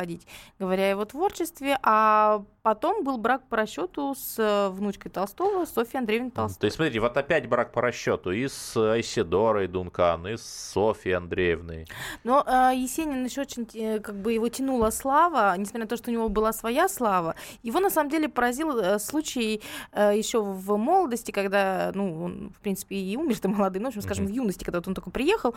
[0.59, 5.99] говоря о его творчестве, а потом был брак по расчету с э, внучкой Толстого, Софьей
[5.99, 6.61] Андреевной Толстой.
[6.61, 11.17] То есть, смотрите, вот опять брак по расчету и с Айседорой Дункан, и с Софьей
[11.17, 11.85] Андреевной.
[12.23, 16.09] Но э, Есенин еще очень, э, как бы его тянула слава, несмотря на то, что
[16.09, 17.35] у него была своя слава.
[17.63, 22.61] Его, на самом деле, поразил э, случай э, еще в молодости, когда, ну, он, в
[22.61, 24.29] принципе, и умер-то молодым, ну, в общем, скажем, mm-hmm.
[24.29, 25.53] в юности, когда вот он только приехал,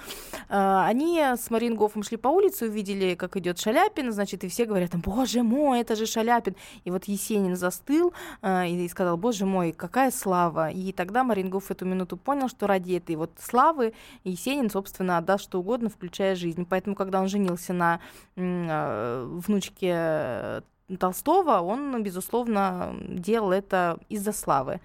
[0.49, 4.90] э, они с Марингофом шли по улице, увидели, как идет Шаляпин, значит, и все говорят,
[4.97, 6.57] боже мой, это же Шаляпин.
[6.83, 10.70] И вот Есенин застыл э, и сказал, боже мой, какая слава.
[10.70, 13.92] И тогда Марингов в эту минуту понял, что ради этой вот славы
[14.24, 16.66] Есенин, собственно, отдаст что угодно, включая жизнь.
[16.68, 18.00] Поэтому, когда он женился на
[18.37, 20.62] э, внучке
[20.98, 24.80] Толстого, он, безусловно, делал это из-за славы.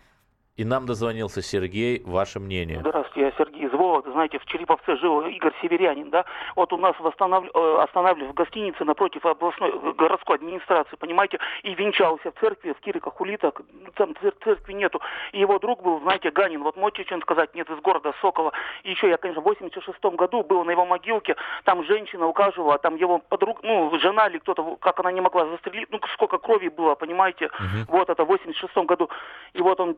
[0.58, 2.04] И нам дозвонился Сергей.
[2.06, 2.80] Ваше мнение?
[2.82, 4.12] Здравствуйте, я Сергей Вологды.
[4.12, 6.26] Знаете, в Череповце жил Игорь Северянин, да?
[6.56, 7.46] Вот у нас восстанов...
[7.54, 12.80] Э, останавливали в гостинице напротив областной э, городской администрации, понимаете, и венчался в церкви, в
[12.82, 13.54] Кириках, Улитах.
[13.96, 14.14] Там
[14.44, 15.02] церкви нету.
[15.32, 16.64] И его друг был, знаете, Ганин.
[16.64, 17.56] Вот можете что-нибудь сказать?
[17.56, 18.52] Нет, из города Сокола.
[18.84, 21.36] И еще я, конечно, в 86 году был на его могилке.
[21.64, 25.90] Там женщина указывала, там его подруг, ну, жена или кто-то, как она не могла застрелить.
[25.92, 27.48] Ну, сколько крови было, понимаете?
[27.48, 27.98] Угу.
[27.98, 29.10] Вот это в 86 году.
[29.54, 29.96] И вот он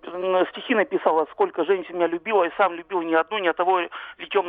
[0.52, 3.90] стихи написала, сколько женщин меня любила, и сам любил ни одну, ни того ли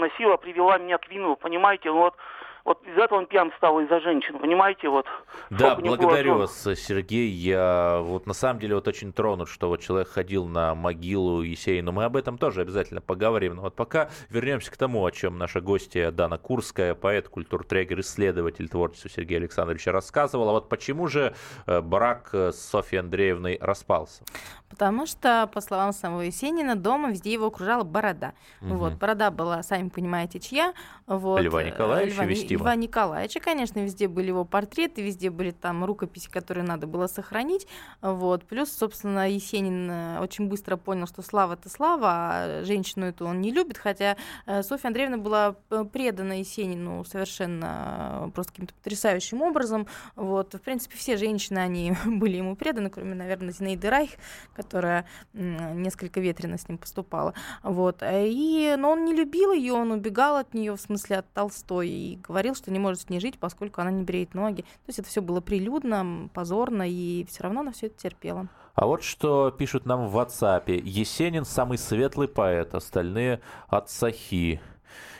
[0.00, 2.14] носила, привела меня к вину, понимаете, ну вот
[2.64, 5.04] вот из этого он пьян стал из-за женщин, понимаете, вот.
[5.50, 7.28] Да, благодарю вас, Сергей.
[7.28, 11.92] Я вот на самом деле вот очень тронут, что вот человек ходил на могилу Есенина.
[11.92, 13.56] Мы об этом тоже обязательно поговорим.
[13.56, 18.68] Но вот пока вернемся к тому, о чем наша гостья Дана Курская, поэт, культуртрегер, исследователь
[18.70, 20.52] творчества Сергея Александровича рассказывала.
[20.52, 21.34] Вот почему же
[21.66, 24.24] э, брак с Софьей Андреевной распался?
[24.70, 28.32] Потому что, по словам самого Есенина, дома везде его окружала борода.
[28.60, 28.74] Угу.
[28.74, 30.74] Вот, борода была, сами понимаете, чья.
[31.06, 35.84] Вот, Льва Николаевича Льва, вести Льва Николаевича, конечно, везде были его портреты, везде были там
[35.84, 37.66] рукописи, которые надо было сохранить.
[38.00, 38.44] Вот.
[38.44, 43.40] Плюс, собственно, Есенин э, очень быстро понял, что слава это слава, а женщину эту он
[43.40, 49.86] не любит, хотя э, Софья Андреевна была э, предана Есенину совершенно просто каким-то потрясающим образом.
[50.16, 50.54] Вот.
[50.54, 54.10] В принципе, все женщины, они были ему преданы, кроме, наверное, Зинаиды Райх,
[54.54, 57.34] которая несколько ветрено с ним поступала.
[57.62, 58.02] Вот.
[58.02, 62.16] И, но он не любил ее, он убегал от нее, в смысле от Толстой, и
[62.16, 64.62] говорил, говорил, что не может с ней жить, поскольку она не бреет ноги.
[64.62, 68.48] То есть это все было прилюдно, позорно, и все равно она все это терпела.
[68.74, 70.70] А вот что пишут нам в WhatsApp.
[70.82, 74.60] Есенин самый светлый поэт, остальные от Сахи.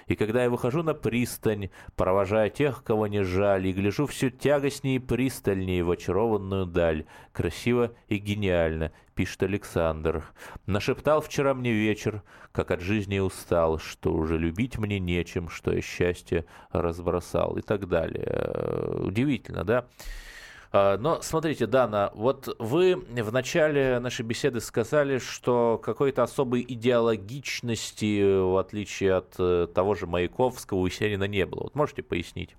[0.06, 4.96] И когда я выхожу на пристань, провожая тех, кого не жаль, и гляжу все тягостнее
[4.96, 10.24] и пристальнее в очарованную даль, красиво и гениально, пишет Александр.
[10.66, 15.80] Нашептал вчера мне вечер, как от жизни устал, что уже любить мне нечем, что я
[15.80, 18.98] счастье разбросал и так далее.
[18.98, 19.86] Удивительно, да?
[20.76, 28.40] А, но смотрите, Дана, вот вы в начале нашей беседы сказали, что какой-то особой идеологичности,
[28.40, 31.62] в отличие от э, того же Маяковского, у Есенина не было.
[31.62, 32.56] Вот можете пояснить?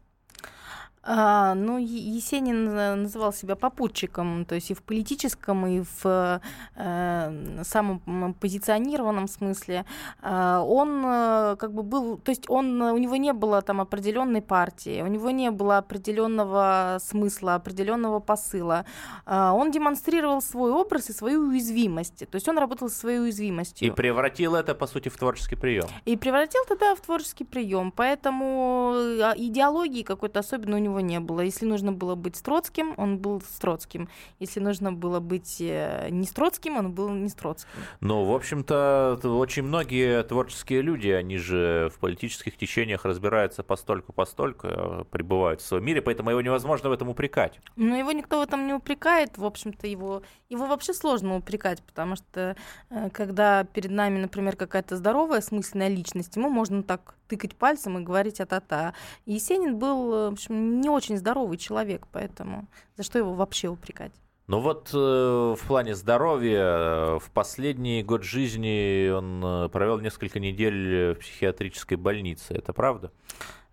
[1.07, 6.41] А, ну, Есенин называл себя попутчиком, то есть и в политическом, и в
[6.75, 9.85] э, самом позиционированном смысле.
[10.21, 14.41] А, он э, как бы был, то есть он, у него не было там определенной
[14.41, 18.85] партии, у него не было определенного смысла, определенного посыла.
[19.25, 23.87] А, он демонстрировал свой образ и свою уязвимость, то есть он работал со своей уязвимостью.
[23.87, 25.87] И превратил это, по сути, в творческий прием.
[26.05, 31.19] И превратил это, в творческий прием, поэтому э, идеологии какой-то особенно у него него не
[31.19, 31.41] было.
[31.41, 34.09] Если нужно было быть Строцким, он был Строцким.
[34.39, 37.69] Если нужно было быть э, не Строцким, он был не Строцким.
[37.99, 45.03] Ну, в общем-то, очень многие творческие люди, они же в политических течениях разбираются постольку-постольку, э,
[45.09, 47.59] пребывают в своем мире, поэтому его невозможно в этом упрекать.
[47.75, 52.15] Но его никто в этом не упрекает, в общем-то, его, его вообще сложно упрекать, потому
[52.15, 52.55] что
[52.89, 58.03] э, когда перед нами, например, какая-то здоровая, смысленная личность, ему можно так тыкать пальцем и
[58.03, 58.93] говорить а-та-та.
[59.25, 64.13] Есенин был, в общем, не очень здоровый человек, поэтому за что его вообще упрекать?
[64.47, 70.39] Ну вот э, в плане здоровья э, в последний год жизни он э, провел несколько
[70.39, 72.53] недель в психиатрической больнице.
[72.53, 73.11] Это правда?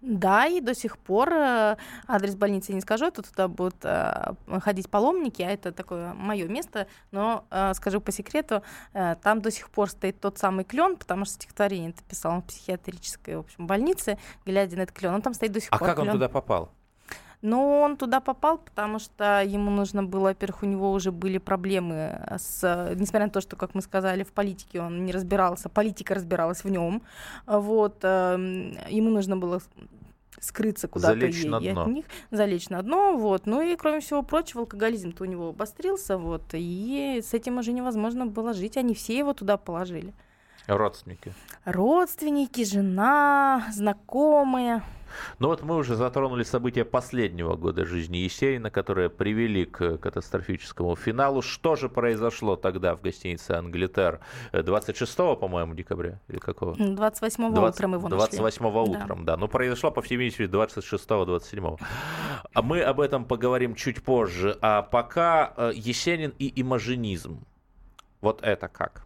[0.02, 1.76] Да, и до сих пор э,
[2.08, 6.88] адрес больницы не скажу, это туда будут э, ходить паломники, а это такое мое место,
[7.12, 8.62] но э, скажу по секрету,
[8.92, 13.36] там до сих пор стоит тот самый клен, потому что стихотворение это писал в психиатрической
[13.36, 15.88] в общем, больнице, глядя на этот клен, он там стоит до сих а пор.
[15.88, 16.08] А как клен.
[16.08, 16.72] он туда попал?
[17.42, 22.24] Но он туда попал, потому что ему нужно было, во-первых, у него уже были проблемы
[22.38, 26.62] с, несмотря на то, что, как мы сказали, в политике он не разбирался, политика разбиралась
[26.62, 27.02] в нем,
[27.46, 29.60] вот, эм, ему нужно было
[30.38, 31.82] скрыться куда-то залечь на дно.
[31.82, 33.46] от них, залечь на дно, вот.
[33.46, 38.26] Ну и кроме всего прочего, алкоголизм-то у него обострился, вот, и с этим уже невозможно
[38.26, 40.14] было жить, они все его туда положили.
[40.68, 41.34] Родственники.
[41.64, 44.82] Родственники, жена, знакомые.
[45.38, 51.42] Ну вот мы уже затронули события последнего года жизни Есенина, которые привели к катастрофическому финалу.
[51.42, 54.20] Что же произошло тогда в гостинице «Англитер»
[54.52, 56.74] 26, по-моему, декабря или какого?
[56.76, 58.80] 28 20, утром его 28 нашли.
[58.80, 59.32] утром, да.
[59.32, 59.40] да.
[59.40, 61.78] Ну, произошло, по всей видимости, 26-27.
[62.54, 64.58] А мы об этом поговорим чуть позже.
[64.60, 67.44] А пока э, Есенин и имажинизм.
[68.20, 69.04] Вот это как?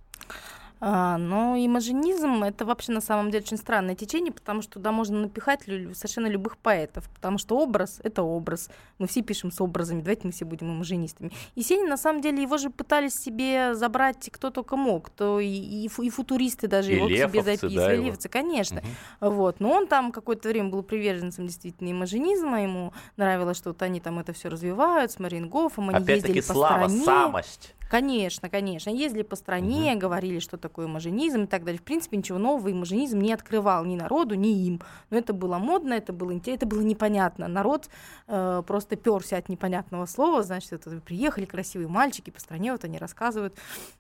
[0.79, 5.21] А, но имажинизм— это вообще на самом деле очень странное течение, потому что туда можно
[5.21, 8.69] напихать совершенно любых поэтов, потому что образ— это образ.
[8.99, 11.33] Мы все пишем с образами, давайте мы все будем имажинистами.
[11.55, 15.87] Есенин, на самом деле, его же пытались себе забрать кто только мог, то и, и,
[15.87, 18.83] и футуристы даже и его лефовцы, к себе записывали, да, левцы, конечно.
[19.21, 19.31] Угу.
[19.31, 19.61] Вот.
[19.61, 24.19] Но он там какое-то время был приверженцем действительно имажинизма, ему нравилось, что вот они там
[24.19, 27.05] это все развивают с Марингофом, они ездили по слава, стране.
[27.05, 27.76] самость.
[27.90, 28.90] Конечно, конечно.
[28.90, 30.01] Ездили по стране, угу.
[30.01, 31.81] говорили, что такое маженизм и так далее.
[31.81, 34.81] В принципе, ничего нового имажинизм не открывал ни народу, ни им.
[35.11, 37.49] Но это было модно, это было интересно, это было непонятно.
[37.49, 37.88] Народ
[38.27, 40.42] э, просто перся от непонятного слова.
[40.42, 43.55] Значит, это приехали красивые мальчики по стране, вот они рассказывают.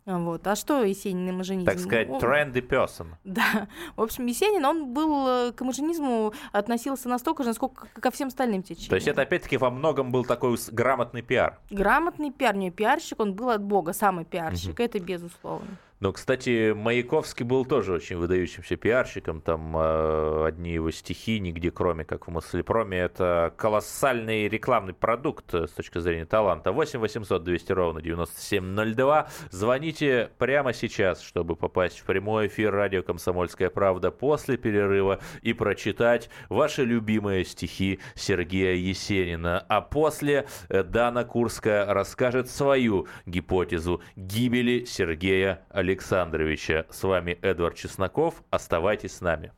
[0.04, 0.46] Вот.
[0.46, 1.66] А что Есенин имажинизм?
[1.66, 3.06] Так сказать, ну, trendy person.
[3.24, 3.68] Да.
[3.96, 8.62] В общем, Есенин, он был э, к имажинизму относился настолько же, насколько ко всем остальным
[8.62, 8.90] течениям.
[8.90, 11.58] То есть это опять-таки во многом был такой грамотный пиар.
[11.70, 14.82] Грамотный пиар, не пиарщик, он был от бога, самый пиарщик, угу.
[14.82, 15.76] это безусловно.
[15.98, 19.40] Но, кстати, Маяковский был тоже очень выдающимся пиарщиком.
[19.40, 25.70] Там э, одни его стихи, нигде кроме как в Мыслепроме, это колоссальный рекламный продукт с
[25.70, 26.72] точки зрения таланта.
[26.72, 29.28] 8 800 200 ровно 9702.
[29.50, 36.28] Звоните прямо сейчас, чтобы попасть в прямой эфир радио «Комсомольская правда» после перерыва и прочитать
[36.50, 39.64] ваши любимые стихи Сергея Есенина.
[39.66, 46.84] А после Дана Курская расскажет свою гипотезу гибели Сергея Алексеевича Александровича.
[46.90, 48.42] С вами Эдвард Чесноков.
[48.50, 49.52] Оставайтесь с нами.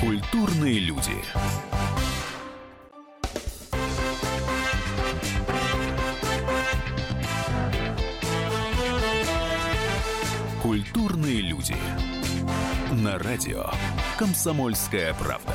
[0.00, 1.12] Культурные люди.
[10.60, 11.76] Культурные люди.
[12.90, 13.66] На радио
[14.18, 15.54] «Комсомольская правда».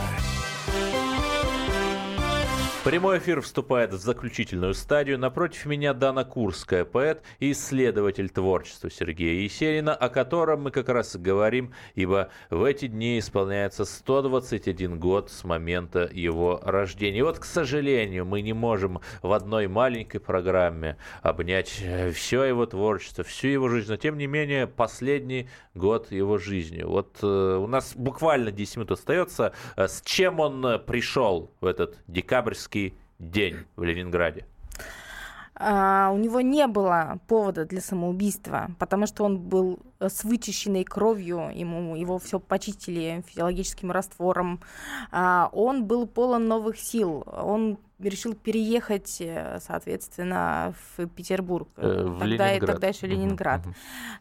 [2.83, 5.19] Прямой эфир вступает в заключительную стадию.
[5.19, 11.15] Напротив меня Дана Курская, поэт и исследователь творчества Сергея Есенина, о котором мы как раз
[11.15, 17.19] и говорим, ибо в эти дни исполняется 121 год с момента его рождения.
[17.19, 21.83] И вот, к сожалению, мы не можем в одной маленькой программе обнять
[22.15, 26.81] все его творчество, всю его жизнь, но тем не менее последний год его жизни.
[26.81, 29.53] Вот э, у нас буквально 10 минут остается.
[29.75, 34.45] Э, с чем он пришел в этот декабрьский Ленинский день в Ленинграде?
[35.55, 41.51] А, у него не было повода для самоубийства, потому что он был с вычищенной кровью,
[41.53, 44.61] ему его все почистили физиологическим раствором.
[45.11, 47.77] А, он был полон новых сил, он
[48.09, 51.69] решил переехать, э, соответственно, в Петербург.
[51.77, 52.71] Э, в тогда, Ленинград.
[52.71, 53.75] тогда еще Ленинград, угу.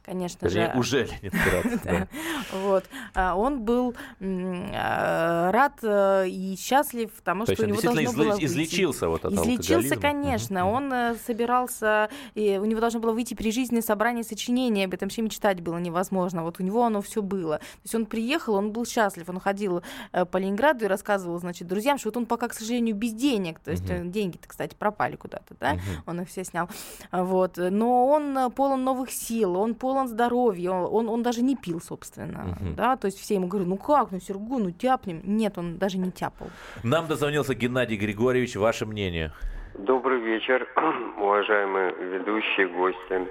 [0.05, 0.79] конечно Вернее, же.
[0.79, 2.09] Уже Ленинград.
[2.53, 2.85] Вот.
[3.15, 9.25] А он был рад э, и счастлив, потому что у него должно было излечился вот
[9.25, 10.69] от Излечился, конечно.
[10.69, 15.61] Он собирался, у него должно было выйти при жизни собрание сочинений, об этом вообще мечтать
[15.61, 16.43] было невозможно.
[16.43, 17.59] Вот у него оно все было.
[17.59, 21.99] То есть он приехал, он был счастлив, он ходил по Ленинграду и рассказывал, значит, друзьям,
[21.99, 24.05] что вот он пока, к сожалению, без денег, то есть угу.
[24.05, 25.81] деньги-то, кстати, пропали куда-то, да, угу.
[26.07, 26.69] он их все снял.
[27.13, 27.57] Вот.
[27.57, 32.57] Но он э, полон новых сил, он полон здоровья, он, он даже не пил, собственно,
[32.61, 32.75] угу.
[32.77, 35.21] да, то есть все ему говорят, ну как, ну Сергу, ну тяпнем.
[35.25, 36.49] Нет, он даже не тяпал.
[36.83, 39.33] Нам дозвонился Геннадий Григорьевич, ваше мнение?
[39.75, 40.67] Добрый вечер,
[41.19, 43.29] уважаемые ведущие, гости.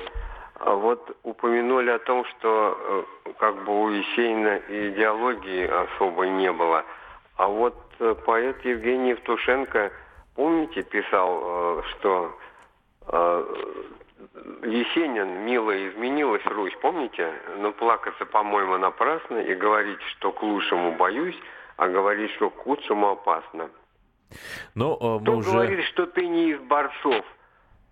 [0.60, 6.84] А вот упомянули о том, что э, как бы у Есенина идеологии особой не было.
[7.38, 7.76] А вот
[8.26, 9.92] поэт Евгений Евтушенко–
[10.40, 12.32] помните, писал, э, что
[13.08, 13.46] э,
[14.64, 17.34] Есенин, мило изменилась Русь, помните?
[17.58, 21.36] Но плакаться, по-моему, напрасно и говорить, что к лучшему боюсь,
[21.76, 23.70] а говорить, что к худшему опасно.
[24.76, 25.52] Ну, э, мы Кто уже...
[25.52, 27.26] говорит, что ты не из борцов?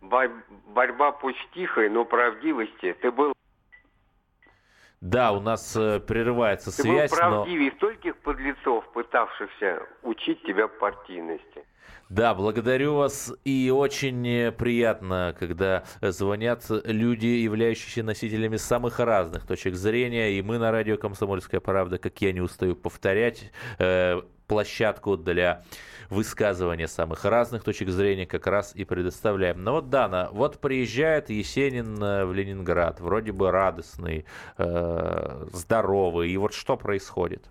[0.01, 2.95] Борьба пусть тихой, но правдивости.
[3.01, 3.33] Ты был
[4.99, 7.77] да, у нас э, прерывается Ты связь, был правдивее но...
[7.77, 11.63] стольких подлецов, пытавшихся учить тебя партийности.
[12.09, 13.33] Да, благодарю вас.
[13.43, 20.31] И очень приятно, когда звонят люди, являющиеся носителями самых разных точек зрения.
[20.31, 25.63] И мы на радио «Комсомольская правда», как я не устаю повторять, э, площадку для
[26.09, 29.63] высказывания самых разных точек зрения как раз и предоставляем.
[29.63, 34.25] Но вот, Дана, вот приезжает Есенин э, в Ленинград, вроде бы радостный,
[34.57, 37.49] э, здоровый, и вот что происходит?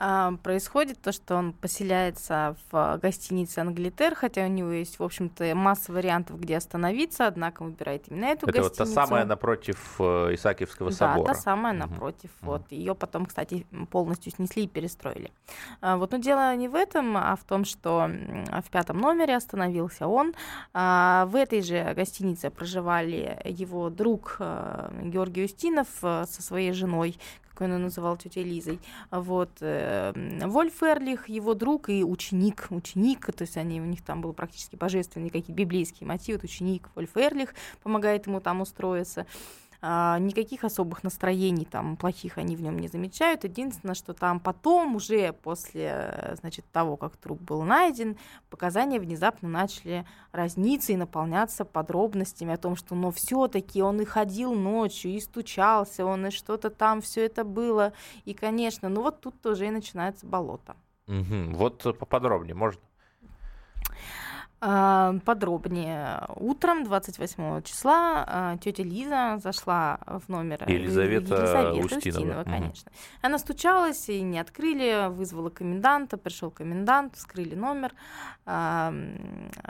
[0.00, 5.52] А, происходит то, что он поселяется в гостинице Англитер, хотя у него есть, в общем-то,
[5.56, 8.74] масса вариантов, где остановиться, однако выбирает именно эту Это гостиницу.
[8.74, 11.26] Это вот та самая напротив э, Исаакиевского собора.
[11.26, 11.90] Да, та самая угу.
[11.90, 12.30] напротив.
[12.42, 12.50] Угу.
[12.50, 12.70] Вот.
[12.70, 15.32] Ее потом, кстати, полностью снесли и перестроили.
[15.80, 20.06] А, вот, но дело не в этом, а в том, что в пятом номере остановился
[20.06, 20.32] он.
[20.74, 27.18] А, в этой же гостинице проживали его друг э, Георгий Устинов э, со своей женой,
[27.58, 28.80] как он называл тетей Лизой.
[29.10, 29.50] Вот.
[29.60, 30.12] Э,
[30.46, 34.76] Вольф Эрлих, его друг и ученик, ученик, то есть они, у них там был практически
[34.76, 39.26] божественные какие библейские мотивы, вот Вольф Эрлих помогает ему там устроиться.
[39.80, 43.44] А, никаких особых настроений там плохих они в нем не замечают.
[43.44, 48.16] Единственное, что там потом, уже после значит, того, как труп был найден,
[48.50, 54.52] показания внезапно начали разниться и наполняться подробностями о том, что но все-таки он и ходил
[54.52, 57.92] ночью, и стучался, он и что-то там, все это было.
[58.24, 60.74] И, конечно, ну вот тут тоже и начинается болото.
[61.06, 61.54] Угу.
[61.54, 62.80] Вот поподробнее можно?
[64.60, 66.20] А, подробнее.
[66.34, 72.90] Утром 28 числа а, тетя Лиза зашла в номер Елизавета, Елизавета Устинова, Устинова конечно.
[72.90, 72.98] Угу.
[73.22, 77.92] Она стучалась и не открыли, вызвала коменданта, пришел комендант, вскрыли номер.
[78.46, 78.92] А,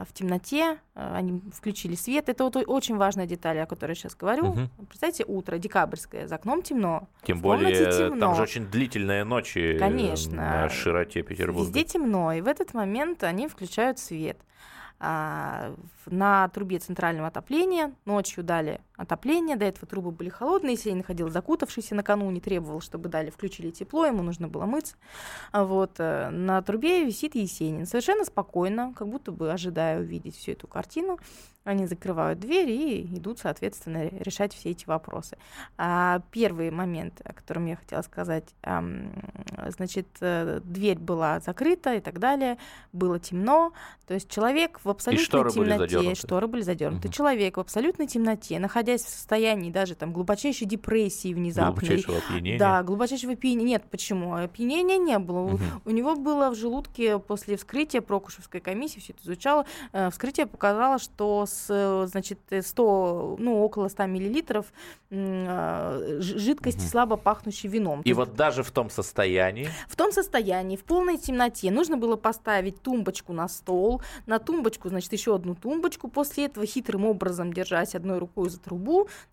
[0.07, 2.31] в темноте они включили свет.
[2.31, 4.47] Это вот очень важная деталь, о которой я сейчас говорю.
[4.47, 4.87] Угу.
[4.89, 7.09] Представьте, утро, декабрьское, за окном темно.
[7.25, 8.21] Тем более, темно.
[8.21, 10.35] там же очень длительные ночи конечно.
[10.35, 11.67] на широте Петербурга.
[11.67, 14.39] Везде темно, и в этот момент они включают свет.
[15.01, 15.75] А,
[16.07, 17.93] на трубе центрального отопления.
[18.05, 23.31] Ночью дали отопление, до этого трубы были холодные, Есенин ходил закутавшийся накануне, требовал, чтобы дали,
[23.31, 24.97] включили тепло, ему нужно было мыться.
[25.53, 30.53] А вот э, на трубе висит Есенин, совершенно спокойно, как будто бы ожидая увидеть всю
[30.53, 31.19] эту картину.
[31.65, 35.37] Они закрывают дверь и идут, соответственно, решать все эти вопросы.
[35.77, 38.55] А первый момент, о котором я хотела сказать,
[39.69, 42.57] значит, э, дверь была закрыта и так далее,
[42.93, 43.73] было темно,
[44.07, 47.15] то есть человек в абсолютной и шторы темноте, были шторы были задернуты, угу.
[47.15, 51.89] человек в абсолютной темноте, находясь находясь в состоянии даже там глубочайшей депрессии внезапной.
[51.89, 52.59] Глубочайшего опьянения?
[52.59, 53.65] Да, глубочайшего опьянения.
[53.65, 54.35] Нет, почему?
[54.35, 55.55] Опьянения не было.
[55.55, 55.63] Угу.
[55.85, 60.99] У, него было в желудке после вскрытия, Прокушевская комиссия все это изучала, э, вскрытие показало,
[60.99, 64.67] что с, значит, 100, ну, около 100 миллилитров
[65.11, 66.89] э, жидкости угу.
[66.89, 68.03] слабо пахнущей вином.
[68.03, 69.69] И вот даже в том состоянии?
[69.89, 75.13] В том состоянии, в полной темноте, нужно было поставить тумбочку на стол, на тумбочку, значит,
[75.13, 78.78] еще одну тумбочку, после этого хитрым образом, держась одной рукой за трубу,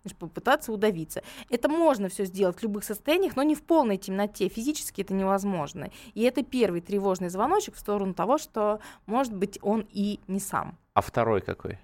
[0.02, 1.22] значит, попытаться удавиться.
[1.50, 4.48] Это можно все сделать в любых состояниях, но не в полной темноте.
[4.48, 5.90] Физически это невозможно.
[6.14, 10.78] И это первый тревожный звоночек в сторону того, что, может быть, он и не сам.
[10.94, 11.78] А второй какой?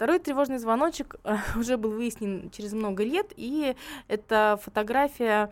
[0.00, 3.76] Второй тревожный звоночек э, уже был выяснен через много лет, и
[4.08, 5.50] это фотография,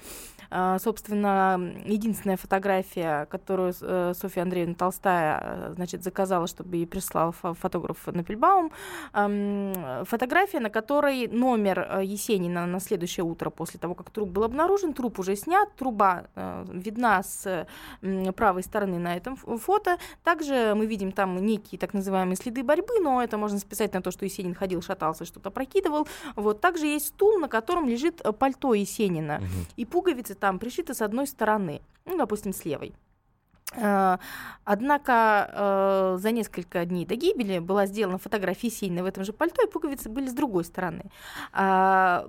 [0.51, 8.07] э, собственно, единственная фотография, которую э, Софья Андреевна Толстая, значит, заказала, чтобы ей прислал фотограф
[8.07, 8.73] Напельбаум.
[9.13, 14.95] Эм, фотография, на которой номер Есенина на следующее утро после того, как труп был обнаружен,
[14.95, 16.25] труп уже снят, труба
[16.73, 17.67] видна с
[18.35, 19.99] правой стороны на этом фото.
[20.25, 24.11] Также мы видим там некие так называемые следы борьбы, но это можно списать на то,
[24.11, 26.07] что Есенин Есенин ходил, шатался, что-то прокидывал.
[26.37, 29.67] Вот также есть стул, на котором лежит э, пальто Есенина, угу.
[29.77, 32.95] и пуговицы там пришиты с одной стороны, ну, допустим, с левой.
[33.77, 34.17] Э,
[34.65, 39.63] однако э, за несколько дней до гибели была сделана фотография Есенина в этом же пальто,
[39.63, 41.05] и пуговицы были с другой стороны.
[41.53, 42.27] А,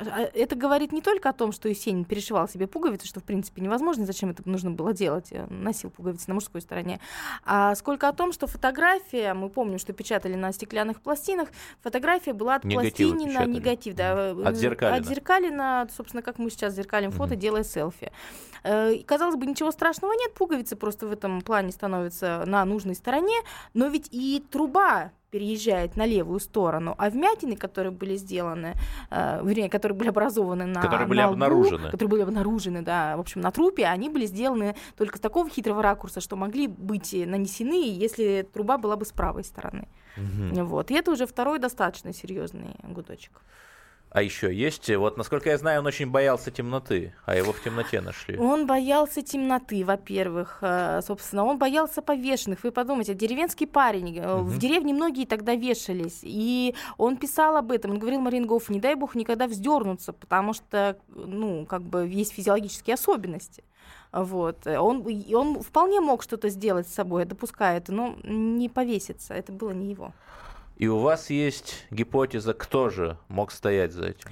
[0.00, 3.62] а, это говорит не только о том, что Есенин перешивал себе пуговицы, что в принципе
[3.62, 7.00] невозможно, зачем это нужно было делать, э, носил пуговицы на мужской стороне,
[7.44, 11.48] а сколько о том, что фотография, мы помним, что печатали на стеклянных пластинах,
[11.82, 14.96] фотография была от пластинина, негатив, да, отзеркалена.
[14.96, 17.38] отзеркалена, собственно, как мы сейчас зеркалим фото, mm-hmm.
[17.38, 18.12] делая селфи.
[18.62, 23.36] Казалось бы, ничего страшного нет, пуговицы пуговицы просто в этом плане становятся на нужной стороне,
[23.74, 28.74] но ведь и труба переезжает на левую сторону, а вмятины, которые были сделаны,
[29.10, 33.16] э, вернее, которые были образованы на которые были на лбу, обнаружены, которые были обнаружены, да,
[33.16, 37.12] в общем, на трупе, они были сделаны только с такого хитрого ракурса, что могли быть
[37.12, 39.88] нанесены, если труба была бы с правой стороны.
[40.16, 40.64] Угу.
[40.64, 43.32] Вот, и это уже второй достаточно серьезный гудочек.
[44.14, 48.00] А еще есть, вот насколько я знаю, он очень боялся темноты, а его в темноте
[48.00, 48.38] нашли.
[48.38, 52.62] Он боялся темноты, во-первых, э, собственно, он боялся повешенных.
[52.62, 54.44] Вы подумайте, деревенский парень, угу.
[54.44, 58.94] в деревне многие тогда вешались, и он писал об этом, он говорил Марингоф, не дай
[58.94, 63.64] бог никогда вздернуться, потому что, ну, как бы есть физиологические особенности.
[64.12, 64.64] Вот.
[64.64, 65.04] Он,
[65.34, 70.12] он вполне мог что-то сделать с собой, это, но не повеситься, это было не его.
[70.76, 74.28] И у вас есть гипотеза, кто же мог стоять за этим?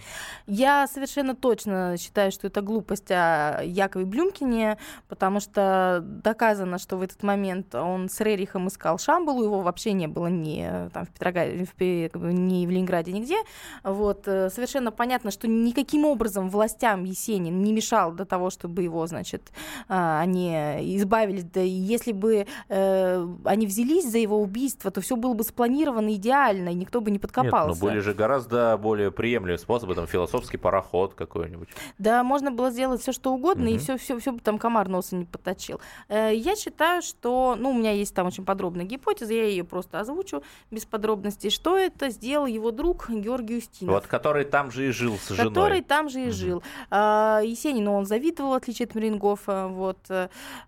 [0.47, 4.77] Я совершенно точно считаю, что это глупость о Якове Блюмкине,
[5.09, 10.09] потому что доказано, что в этот момент он с Рерихом искал Шамбалу, его вообще не
[10.09, 13.37] было ни, там, в Петрограде, в, ни в Ленинграде, нигде.
[13.85, 14.27] Вот.
[14.27, 19.53] Э, совершенно понятно, что никаким образом властям Есенин не мешал до того, чтобы его, значит,
[19.89, 20.53] а, они
[20.97, 21.45] избавились.
[21.45, 26.32] Да если бы э, они взялись за его убийство, то все было бы спланировано идеально
[26.33, 27.69] идеально, и никто бы не подкопался.
[27.69, 31.69] Нет, но были же гораздо более приемлемые способы, там, философский пароход какой-нибудь.
[31.99, 33.75] Да, можно было сделать все что угодно, угу.
[33.75, 35.81] и все, все, все бы там комар носа не подточил.
[36.09, 40.01] Э, я считаю, что, ну, у меня есть там очень подробная гипотеза, я ее просто
[40.01, 43.95] озвучу без подробностей, что это сделал его друг Георгий Устинов.
[43.95, 45.49] Вот, который там же и жил с женой.
[45.49, 46.33] Который там же и угу.
[46.33, 46.63] жил.
[46.91, 49.99] А, Есенину он завидовал, отличие от Марингофа, вот.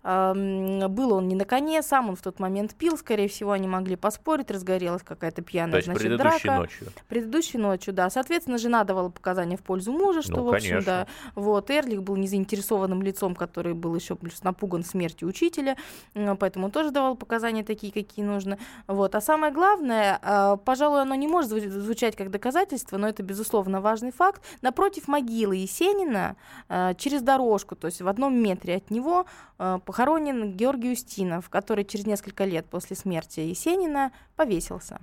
[0.03, 3.95] Был он не на коне, сам он в тот момент пил, скорее всего, они могли
[3.95, 6.59] поспорить, разгорелась какая-то пьяная То есть значит, предыдущей драка.
[6.59, 6.87] ночью?
[7.07, 8.09] Предыдущей ночью, да.
[8.09, 10.85] Соответственно, жена давала показания в пользу мужа, что, ну, в общем, конечно.
[10.85, 11.07] да.
[11.35, 15.77] Вот, Эрлих был незаинтересованным лицом, который был еще плюс напуган смертью учителя,
[16.13, 18.57] поэтому тоже давал показания такие, какие нужно.
[18.87, 19.15] Вот.
[19.15, 24.11] А самое главное, а, пожалуй, оно не может звучать как доказательство, но это, безусловно, важный
[24.11, 24.41] факт.
[24.61, 26.35] Напротив могилы Есенина,
[26.69, 29.25] а, через дорожку, то есть в одном метре от него,
[29.57, 34.99] а, похоронен Георгий Устинов, который через несколько лет после смерти Есенина повесился.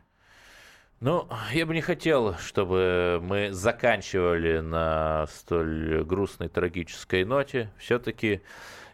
[1.02, 7.72] Ну, я бы не хотел, чтобы мы заканчивали на столь грустной, трагической ноте.
[7.76, 8.40] Все-таки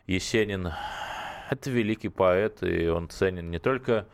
[0.07, 0.73] Есенин–
[1.51, 4.07] это великий поэт, и он ценен не только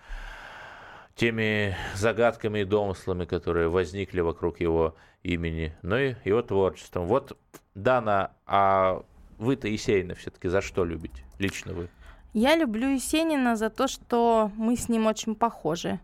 [1.15, 7.07] теми загадками и домыслами, которые возникли вокруг его имени, но и его творчеством.
[7.07, 7.39] Вот,
[7.77, 9.05] Дана, а
[9.39, 11.89] вы-то Есенина все-таки за что любите, лично вы?
[12.33, 16.01] Я люблю Есенина за то, что мы с ним очень похожи.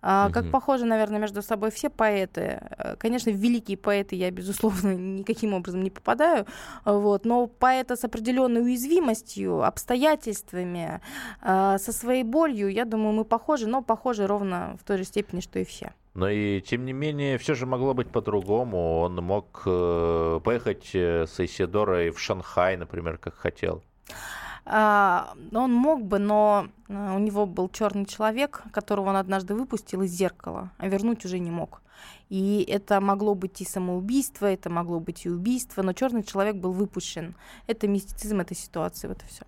[0.00, 2.60] А, как похожи, наверное, между собой все поэты.
[2.78, 6.46] Э, конечно, великие поэты я, безусловно, никаким образом не попадаю,
[6.84, 11.00] вот, но поэта с определенной уязвимостью, обстоятельствами,
[11.42, 15.40] э, со своей болью, я думаю, мы похожи, но похожи ровно в той же степени,
[15.40, 15.92] что и все.
[16.14, 19.00] Но и, тем не менее, все же могло быть по-другому.
[19.00, 23.82] Он мог э, поехать э, с Исидорой в Шанхай, например, как хотел.
[24.70, 30.02] А, он мог бы, но а, у него был черный человек, которого он однажды выпустил
[30.02, 31.80] из зеркала, а вернуть уже не мог.
[32.28, 36.72] И это могло быть и самоубийство, это могло быть и убийство, но черный человек был
[36.72, 37.34] выпущен.
[37.66, 39.44] Это мистицизм этой ситуации, вот и все.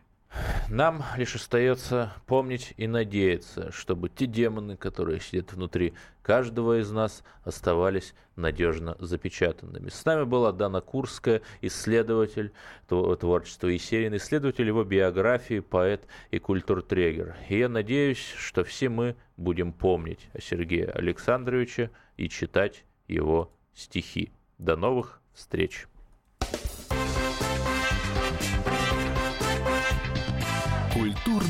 [0.68, 7.24] Нам лишь остается помнить и надеяться, чтобы те демоны, которые сидят внутри каждого из нас,
[7.42, 9.88] оставались надежно запечатанными.
[9.88, 12.52] С нами была Дана Курская, исследователь
[12.86, 17.36] творчества Есенина, исследователь его биографии, поэт и культуртрегер.
[17.48, 24.32] И я надеюсь, что все мы будем помнить о Сергее Александровиче и читать его стихи.
[24.58, 25.88] До новых встреч!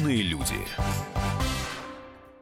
[0.01, 1.20] Культурные люди.